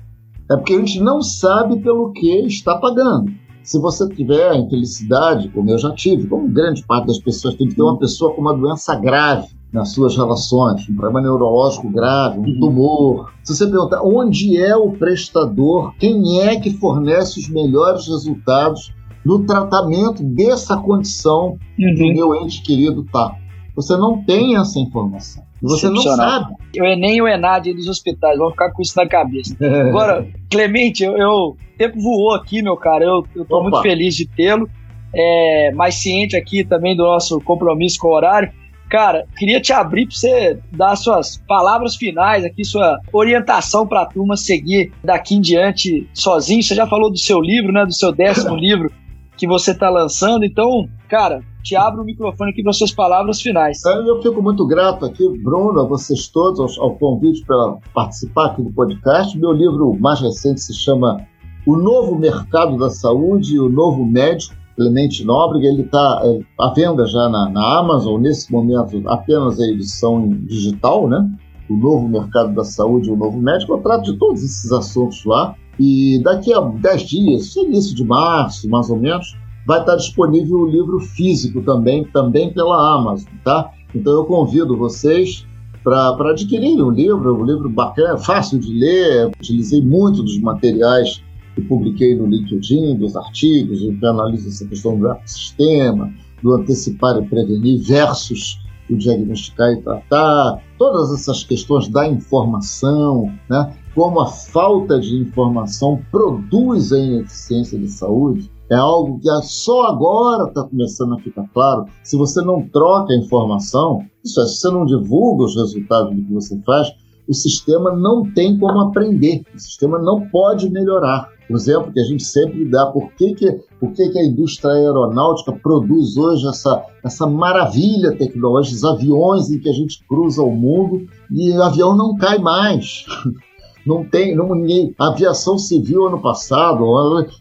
É 0.49 0.55
porque 0.55 0.73
a 0.73 0.77
gente 0.77 1.01
não 1.01 1.21
sabe 1.21 1.81
pelo 1.81 2.13
que 2.13 2.29
está 2.45 2.77
pagando. 2.77 3.29
Se 3.61 3.77
você 3.77 4.07
tiver 4.07 4.51
a 4.51 4.55
infelicidade, 4.55 5.49
como 5.49 5.69
eu 5.69 5.77
já 5.77 5.91
tive, 5.91 6.25
como 6.25 6.47
grande 6.47 6.81
parte 6.85 7.07
das 7.07 7.19
pessoas 7.19 7.55
tem 7.55 7.67
que 7.67 7.75
ter 7.75 7.81
uma 7.81 7.99
pessoa 7.99 8.33
com 8.33 8.39
uma 8.39 8.55
doença 8.55 8.95
grave 8.95 9.49
nas 9.73 9.91
suas 9.91 10.15
relações, 10.15 10.87
um 10.89 10.95
problema 10.95 11.21
neurológico 11.21 11.89
grave, 11.89 12.39
um 12.39 12.43
uhum. 12.43 12.59
tumor. 12.59 13.33
Se 13.43 13.53
você 13.53 13.67
perguntar 13.67 14.01
onde 14.01 14.57
é 14.57 14.75
o 14.77 14.91
prestador, 14.91 15.93
quem 15.99 16.39
é 16.39 16.57
que 16.57 16.71
fornece 16.71 17.37
os 17.37 17.49
melhores 17.49 18.07
resultados 18.07 18.93
no 19.29 19.45
tratamento 19.45 20.23
dessa 20.23 20.75
condição 20.75 21.55
uhum. 21.77 21.95
que 21.95 22.03
o 22.03 22.13
meu 22.15 22.35
ente 22.35 22.63
querido 22.63 23.03
está. 23.03 23.35
Você 23.75 23.95
não 23.95 24.23
tem 24.23 24.57
essa 24.57 24.79
informação. 24.79 25.43
Você 25.61 25.87
não 25.87 26.01
sabe. 26.01 26.55
O 26.79 26.83
Enem 26.83 27.17
e 27.17 27.21
o 27.21 27.27
Enad 27.27 27.71
dos 27.73 27.87
hospitais 27.87 28.39
vão 28.39 28.49
ficar 28.49 28.71
com 28.71 28.81
isso 28.81 28.97
na 28.97 29.07
cabeça. 29.07 29.55
Agora, 29.61 30.27
Clemente, 30.49 31.03
eu, 31.03 31.15
eu, 31.15 31.29
o 31.29 31.57
tempo 31.77 32.01
voou 32.01 32.33
aqui, 32.33 32.63
meu 32.63 32.75
cara. 32.75 33.05
Eu, 33.05 33.23
estou 33.35 33.61
muito 33.61 33.79
feliz 33.83 34.15
de 34.15 34.25
tê-lo. 34.25 34.67
É, 35.13 35.71
mais 35.73 35.95
ciente 35.95 36.35
aqui 36.35 36.63
também 36.63 36.95
do 36.95 37.03
nosso 37.03 37.39
compromisso 37.41 37.99
com 37.99 38.07
o 38.07 38.15
horário. 38.15 38.51
Cara, 38.89 39.27
queria 39.37 39.61
te 39.61 39.71
abrir 39.71 40.07
para 40.07 40.15
você 40.15 40.59
dar 40.71 40.95
suas 40.95 41.37
palavras 41.47 41.95
finais 41.95 42.43
aqui, 42.43 42.65
sua 42.65 42.99
orientação 43.13 43.85
para 43.85 44.01
a 44.01 44.05
turma 44.07 44.35
seguir 44.35 44.91
daqui 45.03 45.35
em 45.35 45.41
diante 45.41 46.09
sozinho. 46.15 46.63
Você 46.63 46.73
já 46.73 46.87
falou 46.87 47.11
do 47.11 47.17
seu 47.17 47.39
livro, 47.39 47.71
né? 47.71 47.85
Do 47.85 47.93
seu 47.93 48.11
décimo 48.11 48.55
livro, 48.57 48.91
que 49.39 49.47
você 49.47 49.71
está 49.71 49.89
lançando. 49.89 50.43
Então, 50.43 50.87
cara, 51.07 51.41
te 51.63 51.73
abro 51.75 52.01
o 52.01 52.05
microfone 52.05 52.51
aqui 52.51 52.61
para 52.61 52.73
suas 52.73 52.91
palavras 52.91 53.41
finais. 53.41 53.81
Eu 53.85 54.21
fico 54.21 54.41
muito 54.41 54.67
grato 54.67 55.05
aqui, 55.05 55.27
Bruno, 55.41 55.79
a 55.79 55.85
vocês 55.85 56.27
todos, 56.27 56.77
ao, 56.77 56.83
ao 56.83 56.95
convite 56.97 57.45
para 57.45 57.77
participar 57.93 58.47
aqui 58.47 58.61
do 58.61 58.71
podcast. 58.71 59.37
Meu 59.39 59.53
livro 59.53 59.97
mais 59.97 60.19
recente 60.19 60.59
se 60.59 60.73
chama 60.73 61.25
O 61.65 61.77
Novo 61.77 62.19
Mercado 62.19 62.77
da 62.77 62.89
Saúde 62.89 63.55
e 63.55 63.59
o 63.59 63.69
Novo 63.69 64.05
Médico, 64.05 64.53
Clemente 64.75 65.23
Nóbrega. 65.23 65.67
Ele 65.67 65.83
está 65.83 66.21
é, 66.25 66.39
à 66.59 66.73
venda 66.73 67.05
já 67.05 67.29
na, 67.29 67.49
na 67.49 67.79
Amazon, 67.79 68.19
nesse 68.19 68.51
momento 68.51 69.01
apenas 69.07 69.57
a 69.57 69.63
edição 69.63 70.27
digital, 70.27 71.07
né? 71.07 71.29
O 71.69 71.77
Novo 71.77 72.09
Mercado 72.09 72.53
da 72.53 72.65
Saúde 72.65 73.07
e 73.07 73.11
o 73.13 73.15
Novo 73.15 73.39
Médico. 73.39 73.73
Eu 73.73 73.77
trato 73.77 74.11
de 74.11 74.17
todos 74.17 74.43
esses 74.43 74.69
assuntos 74.73 75.23
lá. 75.23 75.55
E 75.79 76.21
daqui 76.23 76.53
a 76.53 76.59
10 76.59 77.01
dias, 77.03 77.55
início 77.55 77.95
de 77.95 78.03
março, 78.03 78.69
mais 78.69 78.89
ou 78.89 78.97
menos, 78.97 79.37
vai 79.65 79.79
estar 79.79 79.95
disponível 79.95 80.61
o 80.61 80.67
livro 80.67 80.99
físico 80.99 81.61
também, 81.61 82.03
também 82.05 82.51
pela 82.51 82.95
Amazon, 82.95 83.31
tá? 83.43 83.71
Então 83.95 84.13
eu 84.13 84.25
convido 84.25 84.75
vocês 84.75 85.45
para 85.83 86.31
adquirirem 86.31 86.81
o 86.81 86.89
livro, 86.89 87.41
um 87.41 87.45
livro 87.45 87.69
bacana, 87.69 88.17
fácil 88.17 88.59
de 88.59 88.73
ler, 88.73 89.27
utilizei 89.27 89.81
muito 89.81 90.21
dos 90.21 90.39
materiais 90.39 91.23
que 91.55 91.61
publiquei 91.61 92.15
no 92.15 92.25
LinkedIn, 92.25 92.97
dos 92.97 93.15
artigos, 93.15 93.79
que 93.79 94.05
analisa 94.05 94.49
essa 94.49 94.65
questão 94.67 94.97
do 94.97 95.09
ecossistema, 95.09 96.13
do 96.43 96.53
antecipar 96.53 97.17
e 97.17 97.25
prevenir 97.25 97.81
versus 97.81 98.59
o 98.89 98.97
diagnosticar 98.97 99.71
e 99.71 99.81
tratar, 99.81 100.61
todas 100.77 101.13
essas 101.13 101.43
questões 101.43 101.87
da 101.87 102.07
informação, 102.07 103.31
né? 103.49 103.71
Como 103.95 104.19
a 104.19 104.27
falta 104.27 104.99
de 104.99 105.15
informação 105.15 105.99
produz 106.11 106.91
a 106.91 106.99
ineficiência 106.99 107.77
de 107.77 107.87
saúde, 107.87 108.51
é 108.69 108.75
algo 108.75 109.19
que 109.19 109.29
só 109.43 109.87
agora 109.87 110.47
está 110.47 110.63
começando 110.63 111.15
a 111.15 111.19
ficar 111.19 111.47
claro. 111.53 111.85
Se 112.03 112.15
você 112.15 112.41
não 112.41 112.67
troca 112.67 113.13
a 113.13 113.17
informação, 113.17 113.99
isso 114.23 114.39
é, 114.39 114.45
se 114.45 114.59
você 114.59 114.69
não 114.69 114.85
divulga 114.85 115.45
os 115.45 115.55
resultados 115.55 116.15
do 116.15 116.23
que 116.23 116.33
você 116.33 116.59
faz, 116.61 116.93
o 117.27 117.33
sistema 117.33 117.95
não 117.95 118.23
tem 118.31 118.57
como 118.57 118.79
aprender, 118.81 119.43
o 119.53 119.59
sistema 119.59 119.99
não 119.99 120.27
pode 120.29 120.69
melhorar. 120.69 121.29
Por 121.47 121.55
exemplo, 121.55 121.91
que 121.91 121.99
a 121.99 122.03
gente 122.03 122.23
sempre 122.23 122.65
dá, 122.65 122.87
por 122.87 123.11
que, 123.13 123.33
que, 123.33 123.51
por 123.79 123.91
que, 123.93 124.09
que 124.09 124.19
a 124.19 124.25
indústria 124.25 124.71
aeronáutica 124.71 125.51
produz 125.51 126.15
hoje 126.15 126.47
essa, 126.47 126.83
essa 127.03 127.25
maravilha 127.25 128.15
tecnológica, 128.15 128.75
os 128.75 128.83
aviões 128.83 129.49
em 129.49 129.59
que 129.59 129.69
a 129.69 129.73
gente 129.73 130.05
cruza 130.07 130.43
o 130.43 130.51
mundo 130.51 131.07
e 131.31 131.51
o 131.51 131.63
avião 131.63 131.95
não 131.95 132.15
cai 132.15 132.37
mais. 132.37 133.05
não 133.89 134.05
tem, 134.05 134.35
não, 134.35 134.53
ninguém, 134.53 134.93
a 134.99 135.07
aviação 135.07 135.57
civil 135.57 136.05
ano 136.05 136.21
passado 136.21 136.85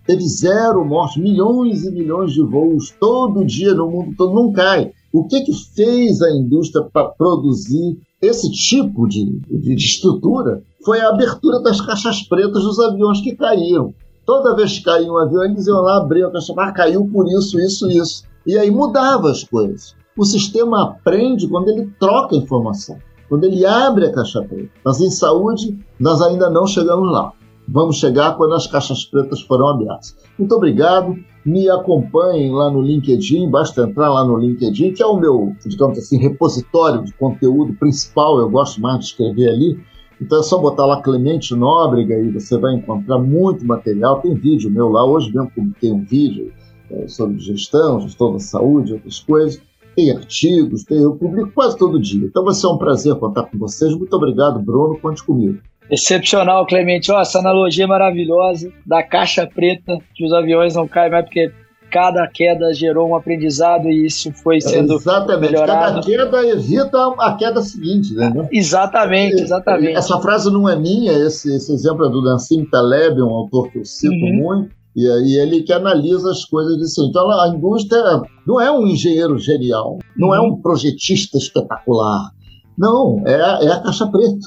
teve 0.06 0.26
zero 0.26 0.82
mortes, 0.82 1.22
milhões 1.22 1.84
e 1.84 1.90
milhões 1.90 2.32
de 2.32 2.42
voos 2.42 2.90
todo 2.98 3.44
dia 3.44 3.74
no 3.74 3.90
mundo 3.90 4.14
todo, 4.16 4.34
não 4.34 4.50
cai. 4.50 4.90
O 5.12 5.24
que 5.24 5.42
que 5.42 5.52
fez 5.52 6.22
a 6.22 6.30
indústria 6.30 6.86
para 6.90 7.10
produzir 7.10 7.98
esse 8.22 8.50
tipo 8.50 9.06
de, 9.06 9.26
de, 9.26 9.74
de 9.74 9.84
estrutura? 9.84 10.62
Foi 10.82 10.98
a 11.00 11.10
abertura 11.10 11.60
das 11.60 11.82
caixas 11.82 12.22
pretas 12.22 12.62
dos 12.62 12.80
aviões 12.80 13.20
que 13.20 13.36
caíram. 13.36 13.92
Toda 14.24 14.56
vez 14.56 14.78
que 14.78 14.84
caía 14.84 15.12
um 15.12 15.18
avião, 15.18 15.44
eles 15.44 15.66
iam 15.66 15.82
lá 15.82 15.98
abrir 15.98 16.24
a 16.24 16.30
caixa, 16.30 16.54
ah, 16.56 16.72
caiu 16.72 17.06
por 17.12 17.26
isso, 17.28 17.60
isso, 17.60 17.90
isso. 17.90 18.24
E 18.46 18.56
aí 18.56 18.70
mudava 18.70 19.30
as 19.30 19.44
coisas. 19.44 19.94
O 20.16 20.24
sistema 20.24 20.82
aprende 20.82 21.46
quando 21.46 21.68
ele 21.68 21.90
troca 22.00 22.36
informação 22.36 22.96
quando 23.28 23.44
ele 23.44 23.64
abre 23.64 24.06
a 24.06 24.12
caixa 24.12 24.42
preta. 24.42 24.70
Mas 24.84 25.00
em 25.00 25.10
saúde, 25.10 25.78
nós 25.98 26.20
ainda 26.22 26.48
não 26.48 26.66
chegamos 26.66 27.10
lá. 27.10 27.32
Vamos 27.70 27.98
chegar 27.98 28.36
quando 28.36 28.54
as 28.54 28.66
caixas 28.66 29.04
pretas 29.04 29.42
foram 29.42 29.68
abertas. 29.68 30.16
Muito 30.38 30.54
obrigado. 30.54 31.14
Me 31.44 31.68
acompanhem 31.68 32.50
lá 32.50 32.70
no 32.70 32.80
LinkedIn, 32.80 33.50
basta 33.50 33.82
entrar 33.82 34.08
lá 34.08 34.24
no 34.24 34.38
LinkedIn, 34.38 34.94
que 34.94 35.02
é 35.02 35.06
o 35.06 35.18
meu, 35.18 35.54
digamos 35.66 35.98
assim, 35.98 36.18
repositório 36.18 37.04
de 37.04 37.12
conteúdo 37.12 37.74
principal. 37.74 38.38
Eu 38.38 38.48
gosto 38.48 38.80
mais 38.80 39.00
de 39.00 39.04
escrever 39.06 39.50
ali. 39.50 39.78
Então 40.20 40.40
é 40.40 40.42
só 40.42 40.58
botar 40.58 40.86
lá 40.86 41.00
Clemente 41.02 41.54
Nóbrega 41.54 42.18
e 42.18 42.30
você 42.30 42.56
vai 42.58 42.74
encontrar 42.74 43.18
muito 43.18 43.66
material. 43.66 44.20
Tem 44.20 44.34
vídeo 44.34 44.70
meu 44.70 44.88
lá. 44.88 45.04
Hoje 45.04 45.30
mesmo 45.32 45.50
publiquei 45.50 45.92
um 45.92 46.02
vídeo 46.02 46.50
é, 46.90 47.06
sobre 47.06 47.38
gestão, 47.38 48.00
gestão 48.00 48.32
da 48.32 48.40
saúde, 48.40 48.94
outras 48.94 49.20
coisas 49.20 49.60
tem 49.98 50.12
artigos, 50.12 50.84
tem, 50.84 51.02
eu 51.02 51.16
publico 51.16 51.50
quase 51.50 51.76
todo 51.76 52.00
dia. 52.00 52.24
Então 52.24 52.44
vai 52.44 52.54
ser 52.54 52.68
um 52.68 52.78
prazer 52.78 53.16
contar 53.16 53.42
com 53.44 53.58
vocês. 53.58 53.92
Muito 53.92 54.14
obrigado, 54.14 54.60
Bruno. 54.60 54.96
Conte 55.00 55.24
comigo. 55.24 55.58
Excepcional, 55.90 56.64
Clemente. 56.66 57.10
Oh, 57.10 57.18
essa 57.18 57.40
analogia 57.40 57.82
é 57.82 57.86
maravilhosa 57.88 58.70
da 58.86 59.02
caixa 59.02 59.44
preta, 59.44 59.98
que 60.14 60.24
os 60.24 60.32
aviões 60.32 60.76
não 60.76 60.86
caem 60.86 61.10
mais 61.10 61.24
porque 61.24 61.50
cada 61.90 62.28
queda 62.28 62.72
gerou 62.72 63.08
um 63.08 63.16
aprendizado 63.16 63.88
e 63.88 64.06
isso 64.06 64.30
foi 64.32 64.60
sendo 64.60 64.94
exatamente. 64.94 65.50
melhorado. 65.50 65.94
Cada 65.94 66.06
queda 66.06 66.46
evita 66.46 67.14
a 67.18 67.34
queda 67.34 67.60
seguinte, 67.62 68.14
né? 68.14 68.30
Exatamente, 68.52 69.42
exatamente. 69.42 69.96
Essa 69.96 70.20
frase 70.20 70.48
não 70.52 70.68
é 70.68 70.76
minha, 70.76 71.12
esse, 71.12 71.52
esse 71.56 71.72
exemplo 71.72 72.06
é 72.06 72.10
do 72.10 72.22
Nassim 72.22 72.64
Taleb, 72.66 73.20
um 73.20 73.34
autor 73.34 73.72
que 73.72 73.78
eu 73.78 73.84
cito 73.84 74.14
uhum. 74.14 74.34
muito. 74.34 74.77
E 74.98 75.08
aí 75.08 75.34
ele 75.34 75.62
que 75.62 75.72
analisa 75.72 76.28
as 76.32 76.44
coisas 76.44 76.82
assim. 76.82 77.06
Então 77.06 77.30
a 77.30 77.48
indústria 77.50 78.20
não 78.44 78.60
é 78.60 78.68
um 78.68 78.84
engenheiro 78.84 79.38
genial, 79.38 79.96
não 80.16 80.34
é 80.34 80.40
um 80.40 80.56
projetista 80.60 81.38
espetacular. 81.38 82.32
Não, 82.76 83.22
é, 83.24 83.66
é 83.66 83.70
a 83.70 83.80
caixa 83.80 84.08
preta. 84.08 84.38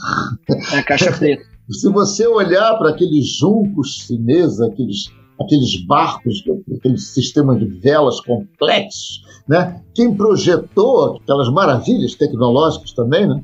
É 0.73 0.79
a 0.79 0.83
caixa 0.83 1.13
preta. 1.13 1.41
Se 1.71 1.89
você 1.89 2.27
olhar 2.27 2.77
para 2.77 2.89
aqueles 2.89 3.27
juncos 3.37 4.01
chineses, 4.05 4.59
aqueles, 4.59 5.05
aqueles 5.39 5.85
barcos, 5.85 6.43
aquele 6.77 6.97
sistema 6.97 7.55
de 7.57 7.65
velas 7.79 8.19
complexos, 8.19 9.21
né? 9.47 9.81
quem 9.95 10.13
projetou 10.13 11.15
aquelas 11.15 11.49
maravilhas 11.49 12.15
tecnológicas 12.15 12.91
também, 12.91 13.25
né? 13.25 13.41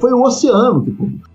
foi 0.00 0.12
o 0.14 0.22
oceano 0.22 0.82
que 0.82 0.90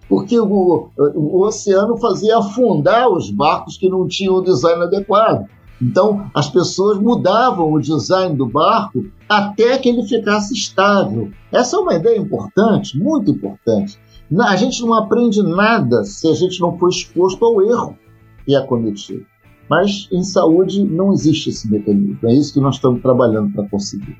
porque 0.10 0.38
o, 0.40 0.90
o 0.98 1.42
oceano 1.46 1.96
fazia 1.98 2.40
afundar 2.40 3.08
os 3.08 3.30
barcos 3.30 3.78
que 3.78 3.88
não 3.88 4.08
tinham 4.08 4.36
o 4.36 4.42
design 4.42 4.82
adequado. 4.82 5.48
Então, 5.80 6.30
as 6.34 6.50
pessoas 6.50 7.00
mudavam 7.00 7.72
o 7.72 7.80
design 7.80 8.36
do 8.36 8.46
barco 8.46 9.06
até 9.30 9.78
que 9.78 9.88
ele 9.88 10.04
ficasse 10.04 10.54
estável. 10.54 11.32
Essa 11.52 11.78
é 11.78 11.80
uma 11.80 11.94
ideia 11.94 12.18
importante, 12.18 12.98
muito 12.98 13.32
importante. 13.32 13.98
A 14.42 14.56
gente 14.56 14.82
não 14.82 14.94
aprende 14.96 15.42
nada 15.42 16.04
se 16.04 16.28
a 16.28 16.34
gente 16.34 16.60
não 16.60 16.78
for 16.78 16.90
exposto 16.90 17.46
ao 17.46 17.62
erro 17.62 17.98
que 18.46 18.56
é 18.56 18.62
cometido. 18.62 19.26
Mas 19.70 20.10
em 20.12 20.24
saúde 20.24 20.84
não 20.84 21.14
existe 21.14 21.52
esse 21.52 21.70
mecanismo. 21.70 22.18
É 22.24 22.34
isso 22.34 22.54
que 22.54 22.60
nós 22.60 22.76
estamos 22.76 23.02
trabalhando 23.02 23.54
para 23.54 23.70
conseguir. 23.70 24.18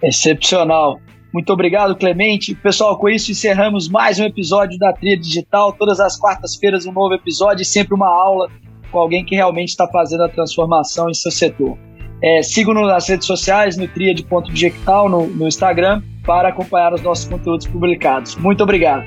Excepcional. 0.00 1.00
Muito 1.32 1.50
obrigado, 1.52 1.96
Clemente. 1.96 2.54
Pessoal, 2.54 2.98
com 2.98 3.08
isso 3.08 3.30
encerramos 3.30 3.88
mais 3.88 4.20
um 4.20 4.24
episódio 4.24 4.78
da 4.78 4.92
Tria 4.92 5.16
Digital. 5.16 5.72
Todas 5.72 5.98
as 5.98 6.18
quartas-feiras 6.18 6.84
um 6.84 6.92
novo 6.92 7.14
episódio 7.14 7.62
e 7.62 7.64
sempre 7.64 7.94
uma 7.94 8.08
aula 8.08 8.50
com 8.90 8.98
alguém 8.98 9.24
que 9.24 9.34
realmente 9.34 9.70
está 9.70 9.88
fazendo 9.88 10.24
a 10.24 10.28
transformação 10.28 11.08
em 11.08 11.14
seu 11.14 11.30
setor. 11.30 11.78
É, 12.22 12.42
Sigam-nos 12.42 12.86
nas 12.86 13.08
redes 13.08 13.26
sociais, 13.26 13.78
no 13.78 13.88
Tria.digital, 13.88 15.08
no, 15.08 15.26
no 15.26 15.48
Instagram, 15.48 16.02
para 16.24 16.50
acompanhar 16.50 16.92
os 16.92 17.02
nossos 17.02 17.24
conteúdos 17.24 17.66
publicados. 17.66 18.36
Muito 18.36 18.62
obrigado. 18.62 19.06